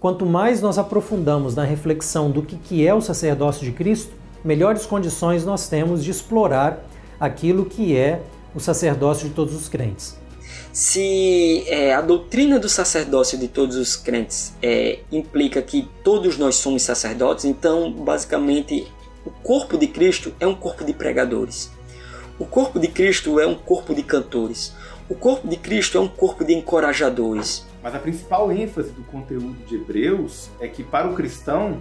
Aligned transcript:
quanto 0.00 0.24
mais 0.24 0.60
nós 0.60 0.78
aprofundamos 0.78 1.54
na 1.54 1.64
reflexão 1.64 2.30
do 2.30 2.42
que 2.42 2.86
é 2.86 2.94
o 2.94 3.00
sacerdócio 3.00 3.64
de 3.64 3.72
Cristo, 3.72 4.12
melhores 4.44 4.86
condições 4.86 5.44
nós 5.44 5.68
temos 5.68 6.04
de 6.04 6.10
explorar 6.10 6.84
aquilo 7.18 7.64
que 7.64 7.96
é 7.96 8.22
o 8.54 8.60
sacerdócio 8.60 9.28
de 9.28 9.34
todos 9.34 9.54
os 9.54 9.68
crentes. 9.68 10.16
Se 10.72 11.64
é, 11.66 11.92
a 11.92 12.00
doutrina 12.00 12.58
do 12.58 12.68
sacerdócio 12.68 13.36
de 13.36 13.48
todos 13.48 13.76
os 13.76 13.96
crentes 13.96 14.54
é, 14.62 15.00
implica 15.10 15.60
que 15.60 15.88
todos 16.04 16.38
nós 16.38 16.56
somos 16.56 16.82
sacerdotes, 16.82 17.44
então 17.44 17.90
basicamente 17.92 18.86
o 19.26 19.30
corpo 19.30 19.76
de 19.76 19.86
Cristo 19.88 20.32
é 20.38 20.46
um 20.46 20.54
corpo 20.54 20.84
de 20.84 20.92
pregadores. 20.92 21.70
O 22.38 22.44
corpo 22.44 22.78
de 22.78 22.86
Cristo 22.86 23.40
é 23.40 23.46
um 23.46 23.56
corpo 23.56 23.92
de 23.92 24.02
cantores. 24.02 24.72
O 25.08 25.14
corpo 25.14 25.48
de 25.48 25.56
Cristo 25.56 25.98
é 25.98 26.00
um 26.00 26.06
corpo 26.06 26.44
de 26.44 26.54
encorajadores. 26.54 27.66
Mas 27.82 27.94
a 27.94 27.98
principal 27.98 28.50
ênfase 28.50 28.90
do 28.90 29.02
conteúdo 29.04 29.64
de 29.66 29.76
Hebreus 29.76 30.50
é 30.60 30.66
que 30.66 30.82
para 30.82 31.08
o 31.08 31.14
cristão 31.14 31.80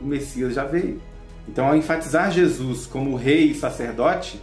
o 0.00 0.04
Messias 0.04 0.54
já 0.54 0.64
veio. 0.64 1.00
Então, 1.48 1.66
ao 1.66 1.76
enfatizar 1.76 2.30
Jesus 2.30 2.86
como 2.86 3.16
rei 3.16 3.50
e 3.50 3.54
sacerdote 3.54 4.40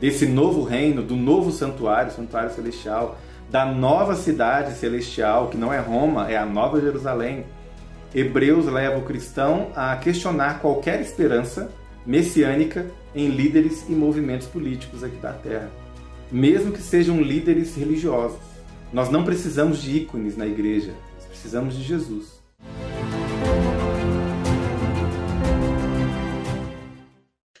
desse 0.00 0.26
novo 0.26 0.62
reino, 0.62 1.02
do 1.02 1.16
novo 1.16 1.50
santuário, 1.50 2.12
santuário 2.12 2.54
celestial, 2.54 3.18
da 3.50 3.64
nova 3.64 4.14
cidade 4.14 4.74
celestial, 4.76 5.48
que 5.48 5.56
não 5.56 5.72
é 5.72 5.78
Roma, 5.78 6.30
é 6.30 6.36
a 6.36 6.46
Nova 6.46 6.80
Jerusalém, 6.80 7.44
Hebreus 8.14 8.66
leva 8.66 8.98
o 8.98 9.02
cristão 9.02 9.70
a 9.74 9.96
questionar 9.96 10.60
qualquer 10.60 11.00
esperança 11.00 11.70
messiânica 12.06 12.86
em 13.14 13.28
líderes 13.28 13.84
e 13.88 13.92
movimentos 13.92 14.46
políticos 14.46 15.02
aqui 15.02 15.16
da 15.16 15.32
Terra, 15.32 15.70
mesmo 16.30 16.70
que 16.70 16.80
sejam 16.80 17.20
líderes 17.20 17.74
religiosos. 17.74 18.53
Nós 18.94 19.10
não 19.10 19.24
precisamos 19.24 19.82
de 19.82 19.96
ícones 19.96 20.36
na 20.36 20.46
igreja, 20.46 20.94
nós 21.16 21.24
precisamos 21.24 21.74
de 21.74 21.82
Jesus. 21.82 22.26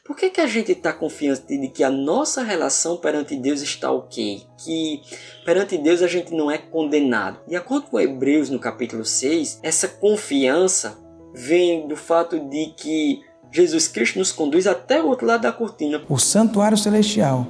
Por 0.04 0.14
que, 0.14 0.30
que 0.30 0.40
a 0.40 0.46
gente 0.46 0.70
está 0.70 0.92
confiante 0.92 1.58
de 1.58 1.66
que 1.66 1.82
a 1.82 1.90
nossa 1.90 2.44
relação 2.44 2.98
perante 2.98 3.34
Deus 3.34 3.62
está 3.62 3.90
ok? 3.90 4.44
Que 4.58 5.02
perante 5.44 5.76
Deus 5.76 6.02
a 6.02 6.06
gente 6.06 6.32
não 6.32 6.48
é 6.48 6.56
condenado? 6.56 7.40
De 7.48 7.56
acordo 7.56 7.88
com 7.88 7.98
Hebreus 7.98 8.48
no 8.48 8.60
capítulo 8.60 9.04
6, 9.04 9.58
essa 9.60 9.88
confiança 9.88 10.96
vem 11.34 11.88
do 11.88 11.96
fato 11.96 12.38
de 12.48 12.66
que 12.76 13.22
Jesus 13.50 13.88
Cristo 13.88 14.20
nos 14.20 14.30
conduz 14.30 14.68
até 14.68 15.02
o 15.02 15.08
outro 15.08 15.26
lado 15.26 15.40
da 15.40 15.50
cortina. 15.50 16.00
O 16.08 16.16
santuário 16.16 16.78
celestial 16.78 17.44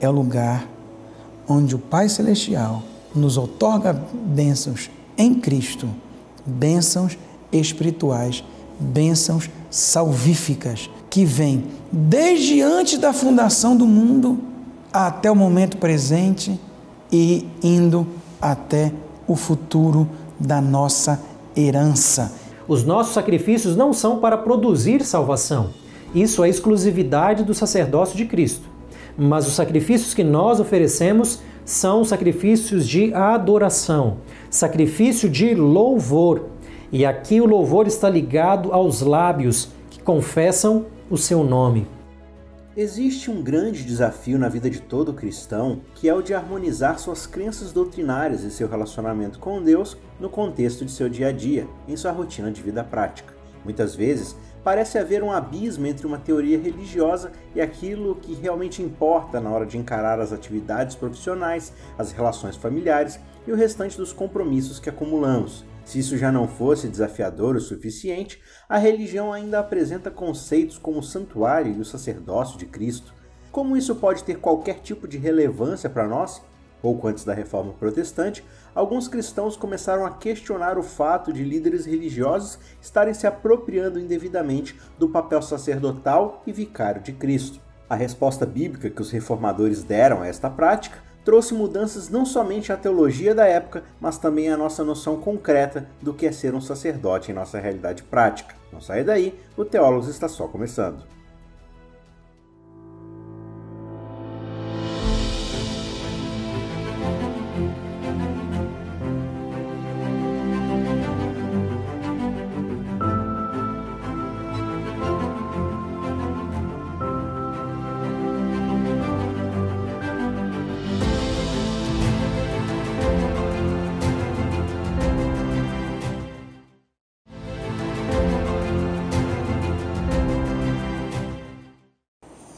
é 0.00 0.08
o 0.08 0.12
lugar 0.12 0.66
onde 1.46 1.74
o 1.74 1.78
Pai 1.78 2.08
Celestial 2.08 2.82
nos 3.16 3.36
otorga 3.38 3.92
bênçãos 4.12 4.90
em 5.16 5.34
Cristo, 5.34 5.88
bênçãos 6.44 7.18
espirituais, 7.50 8.44
bênçãos 8.78 9.48
salvíficas, 9.70 10.90
que 11.08 11.24
vêm 11.24 11.64
desde 11.90 12.60
antes 12.60 12.98
da 12.98 13.12
fundação 13.12 13.76
do 13.76 13.86
mundo 13.86 14.38
até 14.92 15.30
o 15.30 15.36
momento 15.36 15.78
presente 15.78 16.58
e 17.10 17.46
indo 17.62 18.06
até 18.40 18.92
o 19.26 19.34
futuro 19.34 20.08
da 20.38 20.60
nossa 20.60 21.22
herança. 21.56 22.32
Os 22.68 22.84
nossos 22.84 23.14
sacrifícios 23.14 23.76
não 23.76 23.92
são 23.92 24.18
para 24.18 24.36
produzir 24.36 25.04
salvação. 25.04 25.70
Isso 26.14 26.44
é 26.44 26.48
exclusividade 26.48 27.44
do 27.44 27.54
sacerdócio 27.54 28.16
de 28.16 28.24
Cristo. 28.24 28.68
Mas 29.16 29.46
os 29.46 29.54
sacrifícios 29.54 30.12
que 30.12 30.24
nós 30.24 30.60
oferecemos 30.60 31.40
são 31.66 32.04
sacrifícios 32.04 32.86
de 32.86 33.12
adoração, 33.12 34.18
sacrifício 34.48 35.28
de 35.28 35.52
louvor. 35.52 36.46
E 36.92 37.04
aqui 37.04 37.40
o 37.40 37.44
louvor 37.44 37.88
está 37.88 38.08
ligado 38.08 38.72
aos 38.72 39.00
lábios 39.00 39.70
que 39.90 40.00
confessam 40.00 40.86
o 41.10 41.18
seu 41.18 41.42
nome. 41.42 41.88
Existe 42.76 43.32
um 43.32 43.42
grande 43.42 43.82
desafio 43.82 44.38
na 44.38 44.48
vida 44.48 44.70
de 44.70 44.80
todo 44.80 45.12
cristão, 45.12 45.80
que 45.96 46.08
é 46.08 46.14
o 46.14 46.22
de 46.22 46.34
harmonizar 46.34 47.00
suas 47.00 47.26
crenças 47.26 47.72
doutrinárias 47.72 48.44
e 48.44 48.50
seu 48.50 48.68
relacionamento 48.68 49.40
com 49.40 49.60
Deus 49.60 49.96
no 50.20 50.28
contexto 50.30 50.84
de 50.84 50.92
seu 50.92 51.08
dia 51.08 51.28
a 51.28 51.32
dia, 51.32 51.66
em 51.88 51.96
sua 51.96 52.12
rotina 52.12 52.50
de 52.50 52.62
vida 52.62 52.84
prática. 52.84 53.34
Muitas 53.64 53.96
vezes, 53.96 54.36
parece 54.66 54.98
haver 54.98 55.22
um 55.22 55.30
abismo 55.30 55.86
entre 55.86 56.08
uma 56.08 56.18
teoria 56.18 56.58
religiosa 56.58 57.30
e 57.54 57.60
aquilo 57.60 58.16
que 58.16 58.34
realmente 58.34 58.82
importa 58.82 59.40
na 59.40 59.48
hora 59.48 59.64
de 59.64 59.78
encarar 59.78 60.18
as 60.18 60.32
atividades 60.32 60.96
profissionais, 60.96 61.72
as 61.96 62.10
relações 62.10 62.56
familiares 62.56 63.20
e 63.46 63.52
o 63.52 63.54
restante 63.54 63.96
dos 63.96 64.12
compromissos 64.12 64.80
que 64.80 64.90
acumulamos. 64.90 65.64
Se 65.84 66.00
isso 66.00 66.18
já 66.18 66.32
não 66.32 66.48
fosse 66.48 66.88
desafiador 66.88 67.54
o 67.54 67.60
suficiente, 67.60 68.42
a 68.68 68.76
religião 68.76 69.32
ainda 69.32 69.60
apresenta 69.60 70.10
conceitos 70.10 70.78
como 70.78 70.98
o 70.98 71.04
santuário 71.04 71.72
e 71.72 71.80
o 71.80 71.84
sacerdócio 71.84 72.58
de 72.58 72.66
Cristo. 72.66 73.14
Como 73.52 73.76
isso 73.76 73.94
pode 73.94 74.24
ter 74.24 74.40
qualquer 74.40 74.80
tipo 74.80 75.06
de 75.06 75.16
relevância 75.16 75.88
para 75.88 76.08
nós? 76.08 76.42
Pouco 76.82 77.06
antes 77.06 77.22
da 77.22 77.32
reforma 77.32 77.72
protestante, 77.72 78.44
alguns 78.76 79.08
cristãos 79.08 79.56
começaram 79.56 80.04
a 80.04 80.10
questionar 80.10 80.78
o 80.78 80.82
fato 80.82 81.32
de 81.32 81.42
líderes 81.42 81.86
religiosos 81.86 82.58
estarem 82.80 83.14
se 83.14 83.26
apropriando 83.26 83.98
indevidamente 83.98 84.78
do 84.98 85.08
papel 85.08 85.40
sacerdotal 85.40 86.42
e 86.46 86.52
vicário 86.52 87.02
de 87.02 87.12
Cristo. 87.12 87.58
A 87.88 87.96
resposta 87.96 88.44
bíblica 88.44 88.90
que 88.90 89.00
os 89.00 89.10
reformadores 89.10 89.82
deram 89.82 90.20
a 90.20 90.26
esta 90.26 90.50
prática 90.50 90.98
trouxe 91.24 91.54
mudanças 91.54 92.08
não 92.08 92.26
somente 92.26 92.70
à 92.70 92.76
teologia 92.76 93.34
da 93.34 93.46
época, 93.46 93.82
mas 94.00 94.18
também 94.18 94.48
à 94.48 94.56
nossa 94.56 94.84
noção 94.84 95.16
concreta 95.16 95.88
do 96.00 96.14
que 96.14 96.26
é 96.26 96.30
ser 96.30 96.54
um 96.54 96.60
sacerdote 96.60 97.32
em 97.32 97.34
nossa 97.34 97.58
realidade 97.58 98.02
prática. 98.02 98.54
Não 98.72 98.80
saia 98.80 99.02
daí, 99.02 99.40
o 99.56 99.64
Teólogos 99.64 100.08
está 100.08 100.28
só 100.28 100.46
começando. 100.46 101.15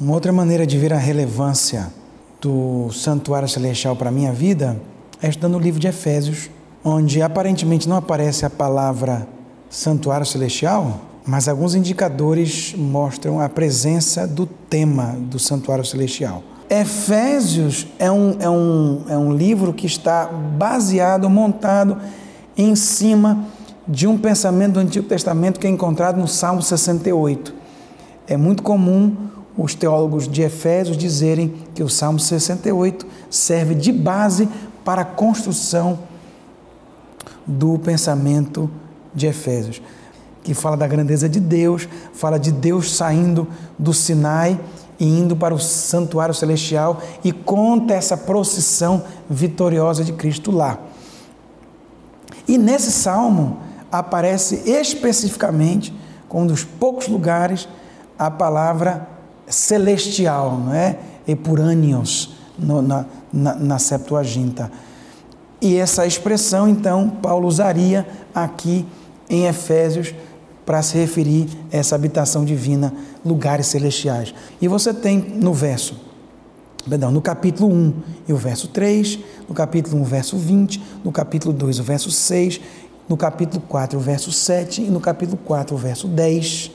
Uma 0.08 0.14
outra 0.14 0.32
maneira 0.32 0.66
de 0.66 0.78
ver 0.78 0.90
a 0.94 0.96
relevância 0.96 1.92
do 2.40 2.90
santuário 2.90 3.46
celestial 3.46 3.94
para 3.94 4.08
a 4.08 4.10
minha 4.10 4.32
vida 4.32 4.80
é 5.20 5.28
estudando 5.28 5.56
o 5.56 5.58
livro 5.58 5.78
de 5.78 5.86
Efésios, 5.86 6.48
onde 6.82 7.20
aparentemente 7.20 7.86
não 7.86 7.94
aparece 7.94 8.46
a 8.46 8.48
palavra 8.48 9.28
santuário 9.68 10.24
celestial, 10.24 11.02
mas 11.26 11.46
alguns 11.46 11.74
indicadores 11.74 12.74
mostram 12.74 13.38
a 13.38 13.50
presença 13.50 14.26
do 14.26 14.46
tema 14.46 15.14
do 15.20 15.38
santuário 15.38 15.84
celestial. 15.84 16.42
Efésios 16.70 17.86
é 17.98 18.10
um, 18.10 18.34
é 18.40 18.48
um, 18.48 19.02
é 19.10 19.18
um 19.18 19.34
livro 19.34 19.74
que 19.74 19.84
está 19.84 20.24
baseado, 20.24 21.28
montado 21.28 21.98
em 22.56 22.74
cima 22.74 23.44
de 23.86 24.06
um 24.06 24.16
pensamento 24.16 24.72
do 24.72 24.80
Antigo 24.80 25.06
Testamento 25.06 25.60
que 25.60 25.66
é 25.66 25.70
encontrado 25.70 26.18
no 26.18 26.26
Salmo 26.26 26.62
68. 26.62 27.52
É 28.26 28.38
muito 28.38 28.62
comum 28.62 29.27
os 29.58 29.74
teólogos 29.74 30.28
de 30.28 30.42
Efésios 30.42 30.96
dizerem 30.96 31.52
que 31.74 31.82
o 31.82 31.88
Salmo 31.88 32.20
68 32.20 33.04
serve 33.28 33.74
de 33.74 33.90
base 33.90 34.48
para 34.84 35.02
a 35.02 35.04
construção 35.04 35.98
do 37.44 37.76
pensamento 37.78 38.70
de 39.12 39.26
Efésios, 39.26 39.82
que 40.44 40.54
fala 40.54 40.76
da 40.76 40.86
grandeza 40.86 41.28
de 41.28 41.40
Deus, 41.40 41.88
fala 42.14 42.38
de 42.38 42.52
Deus 42.52 42.94
saindo 42.94 43.48
do 43.76 43.92
Sinai 43.92 44.58
e 45.00 45.04
indo 45.04 45.34
para 45.34 45.54
o 45.54 45.58
santuário 45.58 46.34
celestial 46.34 47.02
e 47.24 47.32
conta 47.32 47.94
essa 47.94 48.16
procissão 48.16 49.02
vitoriosa 49.28 50.04
de 50.04 50.12
Cristo 50.12 50.52
lá. 50.52 50.78
E 52.46 52.56
nesse 52.56 52.92
salmo 52.92 53.58
aparece 53.90 54.70
especificamente, 54.70 55.92
como 56.28 56.44
um 56.44 56.46
dos 56.46 56.62
poucos 56.62 57.08
lugares, 57.08 57.68
a 58.18 58.30
palavra 58.30 59.17
celestial, 59.50 60.58
não 60.58 60.74
é? 60.74 60.98
Epurânios, 61.26 62.36
no, 62.58 62.82
na, 62.82 63.04
na, 63.32 63.54
na 63.54 63.78
Septuaginta. 63.78 64.70
E 65.60 65.76
essa 65.76 66.06
expressão, 66.06 66.68
então, 66.68 67.08
Paulo 67.08 67.48
usaria 67.48 68.06
aqui 68.34 68.86
em 69.28 69.46
Efésios 69.46 70.14
para 70.64 70.82
se 70.82 70.96
referir 70.96 71.48
a 71.72 71.76
essa 71.78 71.94
habitação 71.94 72.44
divina, 72.44 72.92
lugares 73.24 73.66
celestiais. 73.66 74.34
E 74.60 74.68
você 74.68 74.92
tem 74.92 75.18
no 75.18 75.52
verso, 75.52 75.98
perdão, 76.88 77.10
no 77.10 77.20
capítulo 77.20 77.72
1 77.72 77.94
e 78.28 78.32
o 78.32 78.36
verso 78.36 78.68
3, 78.68 79.18
no 79.48 79.54
capítulo 79.54 80.00
1, 80.02 80.04
verso 80.04 80.36
20, 80.36 80.82
no 81.02 81.10
capítulo 81.10 81.54
2, 81.54 81.80
o 81.80 81.82
verso 81.82 82.10
6, 82.10 82.60
no 83.08 83.16
capítulo 83.16 83.62
4, 83.66 83.98
verso 83.98 84.30
7 84.30 84.82
e 84.82 84.90
no 84.90 85.00
capítulo 85.00 85.38
4, 85.38 85.76
verso 85.76 86.06
10, 86.06 86.70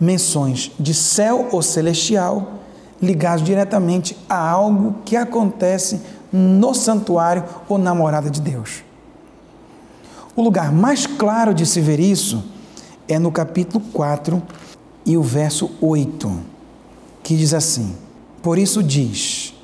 menções 0.00 0.72
de 0.78 0.92
céu 0.92 1.48
ou 1.52 1.62
celestial 1.62 2.54
ligados 3.00 3.44
diretamente 3.44 4.16
a 4.28 4.50
algo 4.50 4.96
que 5.04 5.16
acontece 5.16 6.00
no 6.32 6.74
santuário 6.74 7.44
ou 7.68 7.78
na 7.78 7.94
morada 7.94 8.30
de 8.30 8.40
Deus. 8.40 8.82
O 10.34 10.42
lugar 10.42 10.72
mais 10.72 11.06
claro 11.06 11.54
de 11.54 11.64
se 11.64 11.80
ver 11.80 12.00
isso 12.00 12.42
é 13.06 13.18
no 13.18 13.30
capítulo 13.30 13.84
4 13.92 14.42
e 15.06 15.16
o 15.16 15.22
verso 15.22 15.70
8, 15.80 16.40
que 17.22 17.36
diz 17.36 17.54
assim: 17.54 17.94
Por 18.42 18.58
isso 18.58 18.82
diz: 18.82 19.54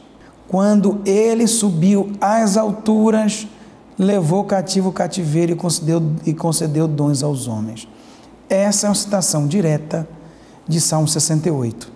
Quando 0.46 1.00
ele 1.04 1.46
subiu 1.48 2.12
às 2.20 2.56
alturas, 2.56 3.48
levou 3.98 4.44
cativo 4.44 4.90
o 4.90 4.92
cativeiro 4.92 5.52
e 5.52 5.56
concedeu, 5.56 6.02
e 6.24 6.32
concedeu 6.32 6.86
dons 6.86 7.22
aos 7.22 7.48
homens. 7.48 7.88
Essa 8.48 8.86
é 8.86 8.90
uma 8.90 8.94
citação 8.94 9.46
direta 9.46 10.06
de 10.70 10.80
Salmo 10.80 11.06
68. 11.06 11.92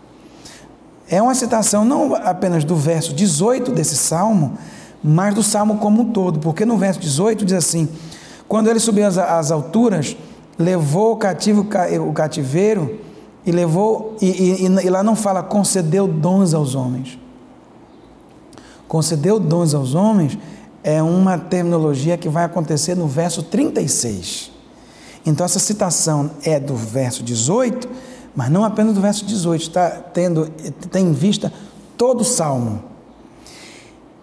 É 1.09 1.23
uma 1.23 1.35
citação 1.35 1.85
não 1.85 2.15
apenas 2.15 2.65
do 2.65 2.77
verso 2.77 3.15
18 3.15 3.71
desse 3.73 3.97
salmo, 3.97 4.59
mas 5.03 5.35
do 5.35 5.43
salmo 5.43 5.77
como 5.79 6.03
um 6.03 6.13
todo, 6.13 6.39
porque 6.39 6.65
no 6.65 6.77
verso 6.77 6.99
18 7.01 7.45
diz 7.45 7.57
assim: 7.57 7.89
Quando 8.49 8.69
ele 8.69 8.81
subiu 8.81 9.07
às, 9.07 9.51
alturas, 9.51 10.17
levou 10.59 11.13
o 11.13 11.17
cativo 11.17 11.67
o 12.07 12.13
cativeiro 12.13 13.01
e 13.45 13.53
levou 13.53 14.17
e, 14.21 14.27
e, 14.27 14.65
e 14.65 14.91
lá 14.91 15.03
não 15.03 15.15
fala 15.15 15.43
concedeu 15.43 16.07
dons 16.07 16.55
aos 16.55 16.75
homens. 16.75 17.19
Concedeu 18.89 19.39
dons 19.39 19.75
aos 19.75 19.95
homens 19.95 20.39
é 20.83 21.03
uma 21.03 21.39
terminologia 21.39 22.17
que 22.17 22.29
vai 22.29 22.45
acontecer 22.45 22.95
no 22.95 23.07
verso 23.07 23.43
36. 23.43 24.53
Então 25.27 25.45
essa 25.45 25.59
citação 25.59 26.31
é 26.43 26.61
do 26.61 26.77
verso 26.77 27.23
18 27.23 27.89
mas 28.35 28.51
não 28.51 28.65
apenas 28.65 28.95
do 28.95 29.01
verso 29.01 29.25
18, 29.25 29.63
está 29.63 29.91
tendo 29.91 30.51
tem 30.91 31.07
em 31.07 31.13
vista 31.13 31.53
todo 31.97 32.23
o 32.23 32.25
salmo. 32.25 32.83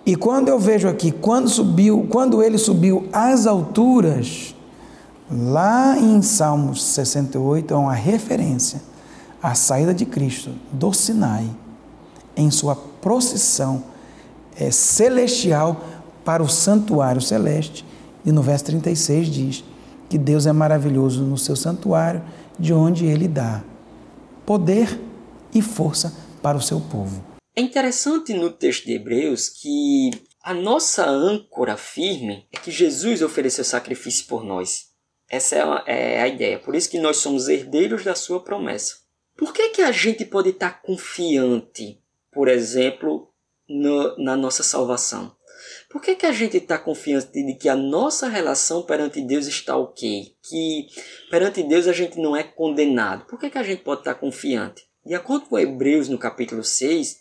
E 0.06 0.16
quando 0.16 0.50
eu 0.50 0.60
vejo 0.60 0.88
aqui, 0.88 1.12
quando 1.12 1.48
subiu, 1.48 2.08
quando 2.10 2.42
ele 2.42 2.58
subiu 2.58 3.08
às 3.14 3.46
alturas, 3.46 4.56
lá 5.30 5.98
em 5.98 6.22
Salmos 6.22 6.84
68 6.84 7.74
é 7.74 7.78
uma 7.78 7.94
referência 7.94 8.82
à 9.42 9.56
saída 9.56 9.94
de 9.94 10.06
Cristo 10.06 10.52
do 10.72 10.92
Sinai 10.92 11.50
em 12.36 12.50
sua 12.50 12.76
procissão 12.76 13.84
é, 14.58 14.72
celestial 14.72 15.80
para 16.26 16.44
o 16.44 16.50
santuário 16.50 17.22
celeste. 17.22 17.86
E 18.26 18.32
no 18.32 18.42
verso 18.42 18.66
36 18.66 19.28
diz 19.28 19.64
que 20.10 20.18
Deus 20.18 20.46
é 20.46 20.52
maravilhoso 20.52 21.24
no 21.24 21.38
seu 21.38 21.56
santuário, 21.56 22.22
de 22.60 22.74
onde 22.74 23.06
ele 23.06 23.28
dá 23.28 23.62
poder 24.52 25.00
e 25.56 25.62
força 25.62 26.14
para 26.44 26.58
o 26.58 26.62
seu 26.62 26.82
povo. 26.82 27.24
É 27.56 27.62
interessante 27.62 28.34
no 28.34 28.52
texto 28.52 28.84
de 28.84 28.96
Hebreus 28.96 29.48
que 29.48 30.12
a 30.44 30.54
nossa 30.54 31.10
âncora 31.10 31.78
firme 31.78 32.46
é 32.52 32.58
que 32.58 32.70
Jesus 32.70 33.22
ofereceu 33.22 33.64
sacrifício 33.64 34.28
por 34.28 34.44
nós. 34.44 34.90
Essa 35.30 35.56
é 35.56 35.62
a, 35.62 35.84
é 35.88 36.22
a 36.22 36.28
ideia. 36.28 36.60
Por 36.60 36.76
isso 36.76 36.90
que 36.90 37.00
nós 37.00 37.16
somos 37.16 37.48
herdeiros 37.48 38.04
da 38.04 38.14
sua 38.14 38.44
promessa. 38.44 38.98
Por 39.38 39.54
que, 39.54 39.70
que 39.70 39.82
a 39.82 39.92
gente 39.94 40.26
pode 40.26 40.50
estar 40.50 40.82
confiante, 40.82 42.02
por 42.30 42.50
exemplo, 42.50 43.30
no, 43.70 44.18
na 44.18 44.36
nossa 44.36 44.64
salvação? 44.64 45.34
Por 45.92 46.02
que, 46.02 46.16
que 46.16 46.26
a 46.26 46.32
gente 46.32 46.56
está 46.56 46.78
confiante 46.78 47.32
de 47.34 47.54
que 47.56 47.68
a 47.68 47.76
nossa 47.76 48.30
relação 48.30 48.84
perante 48.84 49.22
Deus 49.22 49.46
está 49.46 49.76
ok? 49.76 50.34
Que 50.42 50.88
perante 51.30 51.62
Deus 51.64 51.86
a 51.86 51.92
gente 51.92 52.18
não 52.18 52.36
é 52.36 52.44
condenado? 52.44 53.26
Por 53.26 53.38
que, 53.38 53.50
que 53.50 53.58
a 53.58 53.64
gente 53.64 53.84
pode 53.84 54.02
estar 54.02 54.16
confiante? 54.16 54.84
De 55.06 55.14
acordo 55.14 55.48
com 55.48 55.60
Hebreus, 55.60 56.08
no 56.08 56.18
capítulo 56.18 56.64
6, 56.64 57.20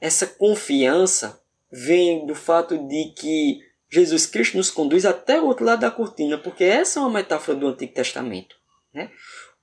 essa 0.00 0.26
confiança 0.26 1.40
vem 1.72 2.26
do 2.26 2.34
fato 2.34 2.76
de 2.76 3.14
que 3.16 3.60
Jesus 3.90 4.26
Cristo 4.26 4.58
nos 4.58 4.70
conduz 4.70 5.06
até 5.06 5.40
o 5.40 5.46
outro 5.46 5.64
lado 5.64 5.80
da 5.80 5.90
cortina, 5.90 6.36
porque 6.36 6.64
essa 6.64 6.98
é 6.98 7.02
uma 7.02 7.10
metáfora 7.10 7.56
do 7.56 7.68
Antigo 7.68 7.94
Testamento. 7.94 8.54
Né? 8.92 9.10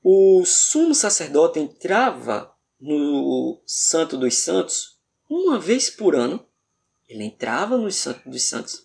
O 0.03 0.43
sumo 0.45 0.95
sacerdote 0.95 1.59
entrava 1.59 2.51
no 2.79 3.61
Santo 3.67 4.17
dos 4.17 4.35
Santos 4.35 4.99
uma 5.29 5.59
vez 5.59 5.89
por 5.89 6.15
ano 6.15 6.43
ele 7.11 7.25
entrava 7.25 7.77
no 7.77 7.91
Santo 7.91 8.29
dos 8.29 8.43
Santos. 8.43 8.83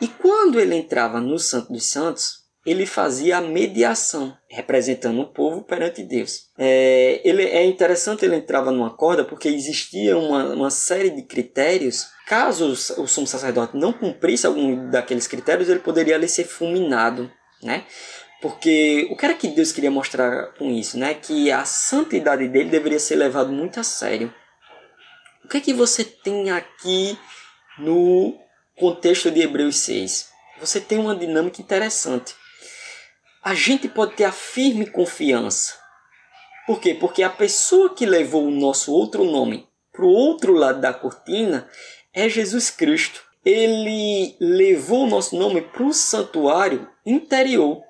E 0.00 0.08
quando 0.08 0.58
ele 0.58 0.74
entrava 0.74 1.20
no 1.20 1.38
Santo 1.38 1.72
dos 1.72 1.84
Santos, 1.84 2.42
ele 2.66 2.86
fazia 2.86 3.38
a 3.38 3.40
mediação, 3.40 4.36
representando 4.48 5.20
o 5.20 5.28
povo 5.28 5.62
perante 5.62 6.02
Deus. 6.02 6.48
É, 6.58 7.20
ele, 7.24 7.44
é 7.44 7.64
interessante 7.64 8.24
ele 8.24 8.36
entrava 8.36 8.72
numa 8.72 8.90
corda 8.90 9.24
porque 9.24 9.48
existia 9.48 10.18
uma, 10.18 10.46
uma 10.46 10.70
série 10.70 11.10
de 11.10 11.22
critérios. 11.22 12.06
Caso 12.26 12.66
o, 12.66 13.06
sumo 13.06 13.26
sacerdote 13.26 13.76
não 13.76 13.92
cumprisse 13.92 14.46
algum 14.46 14.90
daqueles 14.90 15.26
critérios, 15.26 15.68
ele 15.68 15.80
poderia 15.80 16.16
ali 16.16 16.28
ser 16.28 16.44
fulminado. 16.44 17.30
Né? 17.62 17.84
Porque 18.40 19.08
o 19.10 19.16
que 19.16 19.24
era 19.24 19.34
que 19.34 19.48
Deus 19.48 19.70
queria 19.70 19.90
mostrar 19.90 20.52
com 20.54 20.68
isso? 20.68 20.98
Né? 20.98 21.14
Que 21.14 21.50
a 21.52 21.64
santidade 21.64 22.48
dele 22.48 22.70
deveria 22.70 22.98
ser 22.98 23.16
levada 23.16 23.50
muito 23.50 23.78
a 23.78 23.84
sério. 23.84 24.34
O 25.44 25.48
que 25.48 25.58
é 25.58 25.60
que 25.60 25.74
você 25.74 26.04
tem 26.04 26.50
aqui 26.50 27.18
no 27.82 28.38
contexto 28.76 29.30
de 29.30 29.40
Hebreus 29.40 29.76
6. 29.78 30.30
Você 30.60 30.80
tem 30.80 30.98
uma 30.98 31.16
dinâmica 31.16 31.60
interessante. 31.60 32.34
A 33.42 33.54
gente 33.54 33.88
pode 33.88 34.14
ter 34.14 34.24
a 34.24 34.32
firme 34.32 34.86
confiança. 34.86 35.74
Por 36.66 36.80
quê? 36.80 36.94
Porque 36.94 37.24
a 37.24 37.30
pessoa 37.30 37.92
que 37.92 38.06
levou 38.06 38.46
o 38.46 38.50
nosso 38.52 38.92
outro 38.92 39.24
nome 39.24 39.68
para 39.92 40.04
o 40.04 40.08
outro 40.08 40.54
lado 40.54 40.80
da 40.80 40.94
cortina 40.94 41.68
é 42.14 42.28
Jesus 42.28 42.70
Cristo. 42.70 43.20
Ele 43.44 44.36
levou 44.38 45.04
o 45.04 45.08
nosso 45.08 45.36
nome 45.36 45.60
para 45.60 45.82
o 45.82 45.92
santuário 45.92 46.88
interior. 47.04 47.82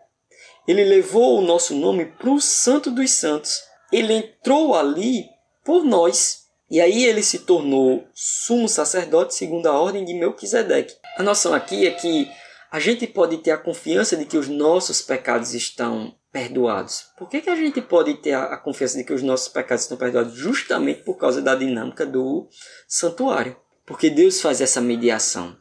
Ele 0.67 0.85
levou 0.85 1.39
o 1.39 1.43
nosso 1.43 1.75
nome 1.75 2.07
para 2.07 2.31
o 2.31 2.41
Santo 2.41 2.91
dos 2.91 3.11
Santos. 3.11 3.61
Ele 3.93 4.15
entrou 4.15 4.75
ali 4.75 5.27
por 5.63 5.85
nós. 5.85 6.42
E 6.73 6.81
aí 6.81 7.05
ele 7.05 7.23
se 7.23 7.41
tornou 7.41 8.09
sumo 8.15 8.67
sacerdote 8.67 9.35
segundo 9.35 9.67
a 9.67 9.79
ordem 9.79 10.07
de 10.07 10.15
Melquisedeque. 10.15 10.95
A 11.19 11.23
noção 11.23 11.53
aqui 11.53 11.87
é 11.87 11.91
que 11.91 12.27
a 12.71 12.81
gente 12.81 13.07
pode 13.07 13.37
ter 13.37 13.51
a 13.51 13.59
confiança 13.59 14.17
de 14.17 14.25
que 14.25 14.39
os 14.39 14.49
nossos 14.49 15.03
pecados 15.03 15.53
estão 15.53 16.17
perdoados. 16.33 17.09
Por 17.19 17.29
que, 17.29 17.43
que 17.43 17.51
a 17.51 17.57
gente 17.57 17.83
pode 17.83 18.15
ter 18.15 18.33
a 18.33 18.57
confiança 18.57 18.97
de 18.97 19.05
que 19.05 19.13
os 19.13 19.23
nossos 19.23 19.49
pecados 19.49 19.85
estão 19.85 19.99
perdoados? 19.99 20.33
Justamente 20.33 21.03
por 21.03 21.19
causa 21.19 21.43
da 21.43 21.55
dinâmica 21.55 22.07
do 22.07 22.49
santuário. 22.89 23.55
Porque 23.85 24.09
Deus 24.09 24.41
faz 24.41 24.63
essa 24.63 24.81
mediação. 24.81 25.55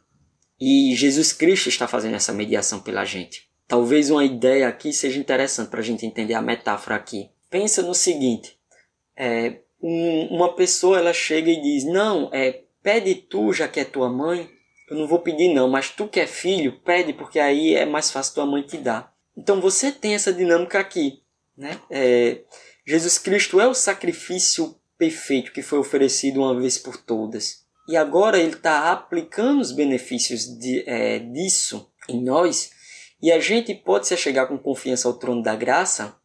E 0.58 0.94
Jesus 0.96 1.30
Cristo 1.30 1.68
está 1.68 1.86
fazendo 1.86 2.14
essa 2.14 2.32
mediação 2.32 2.80
pela 2.80 3.04
gente. 3.04 3.50
Talvez 3.68 4.08
uma 4.08 4.24
ideia 4.24 4.66
aqui 4.66 4.94
seja 4.94 5.20
interessante 5.20 5.68
para 5.68 5.80
a 5.80 5.84
gente 5.84 6.06
entender 6.06 6.32
a 6.32 6.40
metáfora 6.40 6.96
aqui. 6.96 7.28
Pensa 7.50 7.82
no 7.82 7.94
seguinte: 7.94 8.58
é, 9.14 9.58
um, 9.82 10.26
uma 10.26 10.54
pessoa 10.54 10.98
ela 10.98 11.12
chega 11.12 11.50
e 11.50 11.60
diz: 11.60 11.84
Não, 11.84 12.30
é, 12.32 12.62
pede 12.82 13.14
tu, 13.14 13.52
já 13.52 13.66
que 13.66 13.80
é 13.80 13.84
tua 13.84 14.08
mãe. 14.08 14.48
Eu 14.88 14.96
não 14.96 15.06
vou 15.06 15.20
pedir, 15.20 15.52
não, 15.52 15.68
mas 15.68 15.90
tu 15.90 16.06
que 16.06 16.20
é 16.20 16.26
filho, 16.26 16.80
pede, 16.80 17.12
porque 17.14 17.38
aí 17.38 17.74
é 17.74 17.86
mais 17.86 18.10
fácil 18.10 18.34
tua 18.34 18.46
mãe 18.46 18.62
te 18.62 18.76
dar. 18.76 19.14
Então 19.36 19.60
você 19.60 19.90
tem 19.90 20.14
essa 20.14 20.32
dinâmica 20.32 20.78
aqui. 20.78 21.22
Né? 21.56 21.80
É, 21.90 22.42
Jesus 22.86 23.18
Cristo 23.18 23.60
é 23.60 23.66
o 23.66 23.74
sacrifício 23.74 24.76
perfeito 24.98 25.52
que 25.52 25.62
foi 25.62 25.78
oferecido 25.78 26.40
uma 26.40 26.58
vez 26.58 26.76
por 26.78 26.96
todas. 26.96 27.64
E 27.88 27.96
agora 27.96 28.38
ele 28.38 28.52
está 28.52 28.92
aplicando 28.92 29.60
os 29.60 29.72
benefícios 29.72 30.46
de, 30.58 30.84
é, 30.86 31.18
disso 31.18 31.90
em 32.08 32.22
nós. 32.22 32.70
E 33.20 33.32
a 33.32 33.40
gente 33.40 33.74
pode 33.74 34.06
se 34.06 34.16
chegar 34.16 34.46
com 34.46 34.58
confiança 34.58 35.08
ao 35.08 35.14
trono 35.14 35.42
da 35.42 35.56
graça 35.56 36.16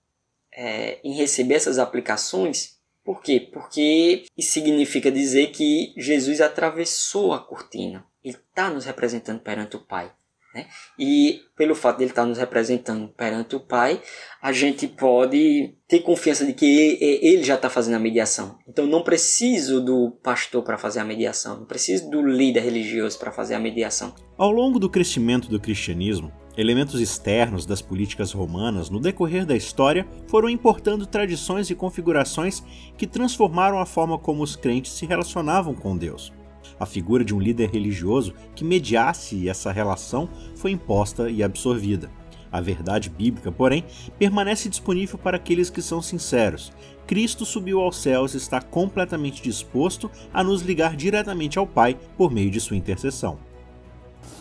é, 0.51 0.99
em 1.03 1.13
receber 1.15 1.55
essas 1.55 1.79
aplicações 1.79 2.76
por 3.07 3.21
quê? 3.21 3.39
Porque 3.39 4.25
isso 4.37 4.51
significa 4.51 5.09
dizer 5.09 5.51
que 5.51 5.93
Jesus 5.95 6.41
atravessou 6.41 7.31
a 7.31 7.39
cortina. 7.39 8.05
Ele 8.21 8.35
está 8.35 8.69
nos 8.69 8.83
representando 8.83 9.39
perante 9.39 9.77
o 9.77 9.79
Pai. 9.79 10.11
Né? 10.57 10.65
E 10.97 11.41
pelo 11.55 11.75
fato 11.75 11.97
de 11.97 12.03
ele 12.05 12.11
estar 12.11 12.23
tá 12.23 12.27
nos 12.27 12.39
representando 12.39 13.07
perante 13.09 13.55
o 13.55 13.59
Pai, 13.59 14.01
a 14.41 14.51
gente 14.51 14.87
pode 14.87 15.75
ter 15.87 15.99
confiança 15.99 16.43
de 16.43 16.53
que 16.53 16.97
ele 16.99 17.43
já 17.43 17.53
está 17.53 17.69
fazendo 17.69 17.93
a 17.93 17.99
mediação. 17.99 18.57
Então 18.67 18.87
não 18.87 19.03
preciso 19.03 19.79
do 19.79 20.17
pastor 20.23 20.63
para 20.63 20.75
fazer 20.75 20.99
a 20.99 21.05
mediação, 21.05 21.59
não 21.59 21.65
preciso 21.65 22.09
do 22.09 22.25
líder 22.25 22.61
religioso 22.61 23.19
para 23.19 23.31
fazer 23.31 23.53
a 23.53 23.59
mediação. 23.59 24.15
Ao 24.35 24.51
longo 24.51 24.79
do 24.79 24.89
crescimento 24.89 25.47
do 25.47 25.59
cristianismo, 25.59 26.33
Elementos 26.57 26.99
externos 26.99 27.67
das 27.67 27.83
políticas 27.83 28.31
romanas 28.31 28.89
no 28.89 28.99
decorrer 28.99 29.45
da 29.45 29.55
história 29.55 30.07
foram 30.25 30.49
importando 30.49 31.05
tradições 31.05 31.69
e 31.69 31.75
configurações 31.75 32.63
que 32.97 33.05
transformaram 33.05 33.77
a 33.77 33.85
forma 33.85 34.17
como 34.17 34.41
os 34.41 34.55
crentes 34.55 34.93
se 34.93 35.05
relacionavam 35.05 35.75
com 35.75 35.95
Deus. 35.95 36.33
A 36.79 36.85
figura 36.85 37.23
de 37.23 37.33
um 37.33 37.39
líder 37.39 37.69
religioso 37.69 38.33
que 38.55 38.63
mediasse 38.63 39.49
essa 39.49 39.71
relação 39.71 40.29
foi 40.55 40.71
imposta 40.71 41.29
e 41.29 41.43
absorvida. 41.43 42.09
A 42.51 42.61
verdade 42.61 43.09
bíblica, 43.09 43.51
porém, 43.51 43.83
permanece 44.17 44.69
disponível 44.69 45.17
para 45.17 45.37
aqueles 45.37 45.69
que 45.69 45.81
são 45.81 46.01
sinceros. 46.01 46.71
Cristo 47.05 47.45
subiu 47.45 47.79
aos 47.79 48.01
céus 48.01 48.33
e 48.33 48.37
está 48.37 48.61
completamente 48.61 49.41
disposto 49.41 50.09
a 50.33 50.43
nos 50.43 50.61
ligar 50.61 50.95
diretamente 50.95 51.59
ao 51.59 51.67
Pai 51.67 51.97
por 52.17 52.31
meio 52.31 52.49
de 52.49 52.59
sua 52.59 52.77
intercessão. 52.77 53.37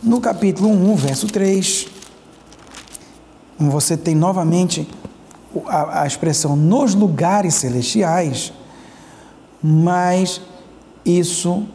No 0.02 0.20
capítulo 0.20 0.68
1, 0.68 0.96
verso 0.96 1.26
3, 1.26 1.88
você 3.58 3.96
tem 3.96 4.14
novamente 4.14 4.86
a, 5.66 6.02
a 6.02 6.06
expressão 6.06 6.54
nos 6.56 6.94
lugares 6.94 7.54
celestiais, 7.54 8.52
mas 9.62 10.40
isso 11.04 11.66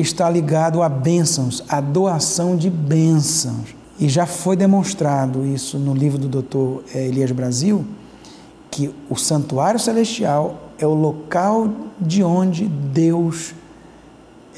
está 0.00 0.28
ligado 0.28 0.82
a 0.82 0.88
bênçãos, 0.88 1.62
a 1.68 1.80
doação 1.80 2.56
de 2.56 2.70
bênçãos. 2.70 3.74
E 3.98 4.08
já 4.08 4.26
foi 4.26 4.56
demonstrado 4.56 5.44
isso 5.46 5.78
no 5.78 5.94
livro 5.94 6.18
do 6.18 6.42
Dr. 6.42 6.82
Eh, 6.94 7.08
Elias 7.08 7.30
Brasil, 7.32 7.84
que 8.70 8.94
o 9.08 9.16
santuário 9.16 9.78
celestial 9.78 10.70
é 10.78 10.86
o 10.86 10.94
local 10.94 11.68
de 12.00 12.22
onde 12.22 12.66
Deus 12.66 13.54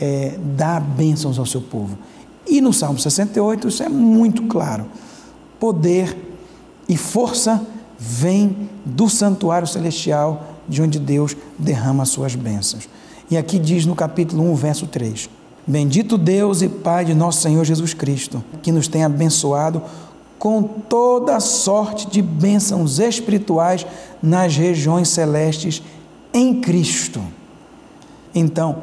é, 0.00 0.38
dá 0.56 0.78
bênçãos 0.78 1.38
ao 1.38 1.46
seu 1.46 1.60
povo. 1.60 1.98
E 2.46 2.60
no 2.60 2.72
Salmo 2.72 2.98
68 2.98 3.68
isso 3.68 3.82
é 3.82 3.88
muito 3.88 4.44
claro. 4.44 4.86
Poder 5.58 6.16
e 6.88 6.96
força 6.96 7.64
vem 7.98 8.68
do 8.84 9.08
santuário 9.08 9.66
celestial, 9.66 10.46
de 10.68 10.82
onde 10.82 10.98
Deus 10.98 11.36
derrama 11.58 12.02
as 12.02 12.08
suas 12.08 12.34
bênçãos. 12.34 12.88
E 13.32 13.36
aqui 13.38 13.58
diz 13.58 13.86
no 13.86 13.94
capítulo 13.94 14.42
1, 14.52 14.54
verso 14.56 14.86
3: 14.86 15.30
Bendito 15.66 16.18
Deus 16.18 16.60
e 16.60 16.68
Pai 16.68 17.02
de 17.02 17.14
nosso 17.14 17.40
Senhor 17.40 17.64
Jesus 17.64 17.94
Cristo, 17.94 18.44
que 18.62 18.70
nos 18.70 18.88
tem 18.88 19.04
abençoado 19.04 19.80
com 20.38 20.62
toda 20.62 21.40
sorte 21.40 22.06
de 22.10 22.20
bênçãos 22.20 22.98
espirituais 22.98 23.86
nas 24.22 24.54
regiões 24.54 25.08
celestes 25.08 25.82
em 26.30 26.60
Cristo. 26.60 27.22
Então, 28.34 28.82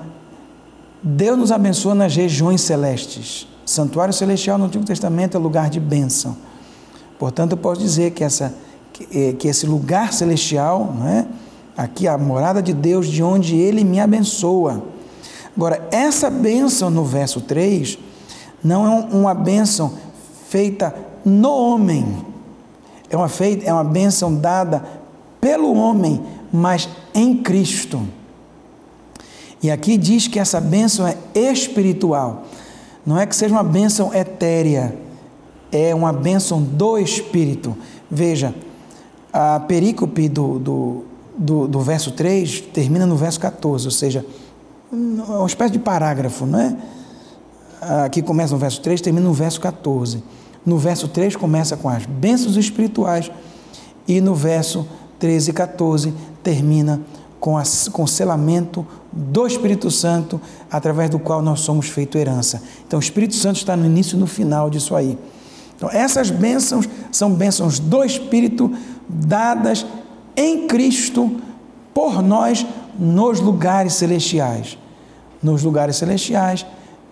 Deus 1.04 1.38
nos 1.38 1.52
abençoa 1.52 1.94
nas 1.94 2.16
regiões 2.16 2.62
celestes. 2.62 3.48
Santuário 3.64 4.16
celestial 4.16 4.58
no 4.58 4.66
Antigo 4.66 4.84
Testamento 4.84 5.38
é 5.38 5.40
lugar 5.40 5.70
de 5.70 5.80
bênção. 5.80 6.36
Portanto, 7.20 7.52
eu 7.52 7.58
posso 7.58 7.80
dizer 7.80 8.14
que, 8.14 8.24
essa, 8.24 8.52
que, 8.94 9.08
eh, 9.16 9.34
que 9.34 9.48
esse 9.48 9.68
lugar 9.68 10.12
celestial, 10.12 10.96
não 10.98 11.08
é? 11.08 11.28
Aqui 11.78 12.08
a 12.08 12.18
morada 12.18 12.62
de 12.62 12.74
Deus, 12.74 13.08
de 13.08 13.24
onde 13.24 13.56
Ele 13.56 13.84
me 13.84 14.00
abençoa 14.00 14.84
Agora, 15.60 15.90
essa 15.92 16.30
bênção 16.30 16.90
no 16.90 17.04
verso 17.04 17.42
3 17.42 18.00
não 18.64 18.86
é 18.86 19.14
uma 19.14 19.34
bênção 19.34 19.92
feita 20.48 20.96
no 21.26 21.52
homem, 21.52 22.26
é 23.10 23.18
uma, 23.18 23.28
feita, 23.28 23.66
é 23.66 23.74
uma 23.74 23.84
bênção 23.84 24.34
dada 24.34 24.82
pelo 25.42 25.74
homem, 25.76 26.24
mas 26.50 26.88
em 27.14 27.36
Cristo. 27.36 28.02
E 29.62 29.70
aqui 29.70 29.98
diz 29.98 30.30
que 30.30 30.40
essa 30.40 30.62
bênção 30.62 31.06
é 31.06 31.18
espiritual, 31.36 32.46
não 33.06 33.20
é 33.20 33.26
que 33.26 33.36
seja 33.36 33.54
uma 33.54 33.64
bênção 33.64 34.14
etérea, 34.14 34.98
é 35.74 35.94
uma 35.94 36.14
bênção 36.14 36.62
do 36.62 36.98
Espírito. 36.98 37.76
Veja, 38.10 38.56
a 39.34 39.60
perícope 39.60 40.30
do, 40.30 40.58
do, 40.58 41.06
do, 41.38 41.68
do 41.68 41.80
verso 41.82 42.12
3 42.12 42.62
termina 42.74 43.06
no 43.06 43.16
verso 43.16 43.40
14, 43.40 43.86
ou 43.86 43.92
seja, 43.92 44.26
uma 44.92 45.46
espécie 45.46 45.72
de 45.72 45.80
parágrafo, 45.80 46.46
não 46.46 46.60
é? 46.60 46.76
Aqui 48.06 48.22
começa 48.22 48.54
no 48.54 48.60
verso 48.60 48.82
3, 48.82 49.00
termina 49.02 49.26
no 49.26 49.34
verso 49.34 49.62
14. 49.62 50.24
No 50.66 50.78
verso 50.78 51.08
3 51.08 51.36
começa 51.36 51.78
com 51.78 51.88
as 51.88 52.06
bênçãos 52.06 52.58
espirituais 52.58 53.32
e 54.08 54.20
no 54.20 54.36
verso 54.36 54.86
13 55.20 55.52
e 55.52 55.54
14 55.54 56.14
termina 56.44 57.02
com, 57.40 57.58
a, 57.58 57.64
com 57.92 58.04
o 58.04 58.08
selamento 58.08 58.86
do 59.12 59.48
Espírito 59.48 59.90
Santo, 59.90 60.42
através 60.70 61.10
do 61.10 61.20
qual 61.20 61.42
nós 61.42 61.62
somos 61.62 61.88
feito 61.88 62.18
herança. 62.18 62.62
Então 62.86 63.00
o 63.00 63.02
Espírito 63.02 63.36
Santo 63.36 63.58
está 63.58 63.78
no 63.78 63.86
início 63.86 64.18
e 64.18 64.20
no 64.20 64.28
final 64.28 64.70
disso 64.70 64.96
aí. 64.96 65.18
Então 65.76 65.90
essas 65.90 66.30
bênçãos 66.30 66.90
são 67.12 67.32
bênçãos 67.32 67.80
do 67.80 68.04
Espírito 68.04 68.72
dadas 69.08 69.86
em 70.40 70.68
Cristo 70.68 71.36
por 71.94 72.22
nós 72.22 72.66
nos 72.98 73.42
lugares 73.42 73.94
celestiais. 73.94 74.78
Nos 75.44 75.64
lugares 75.64 75.98
celestiais, 75.98 76.66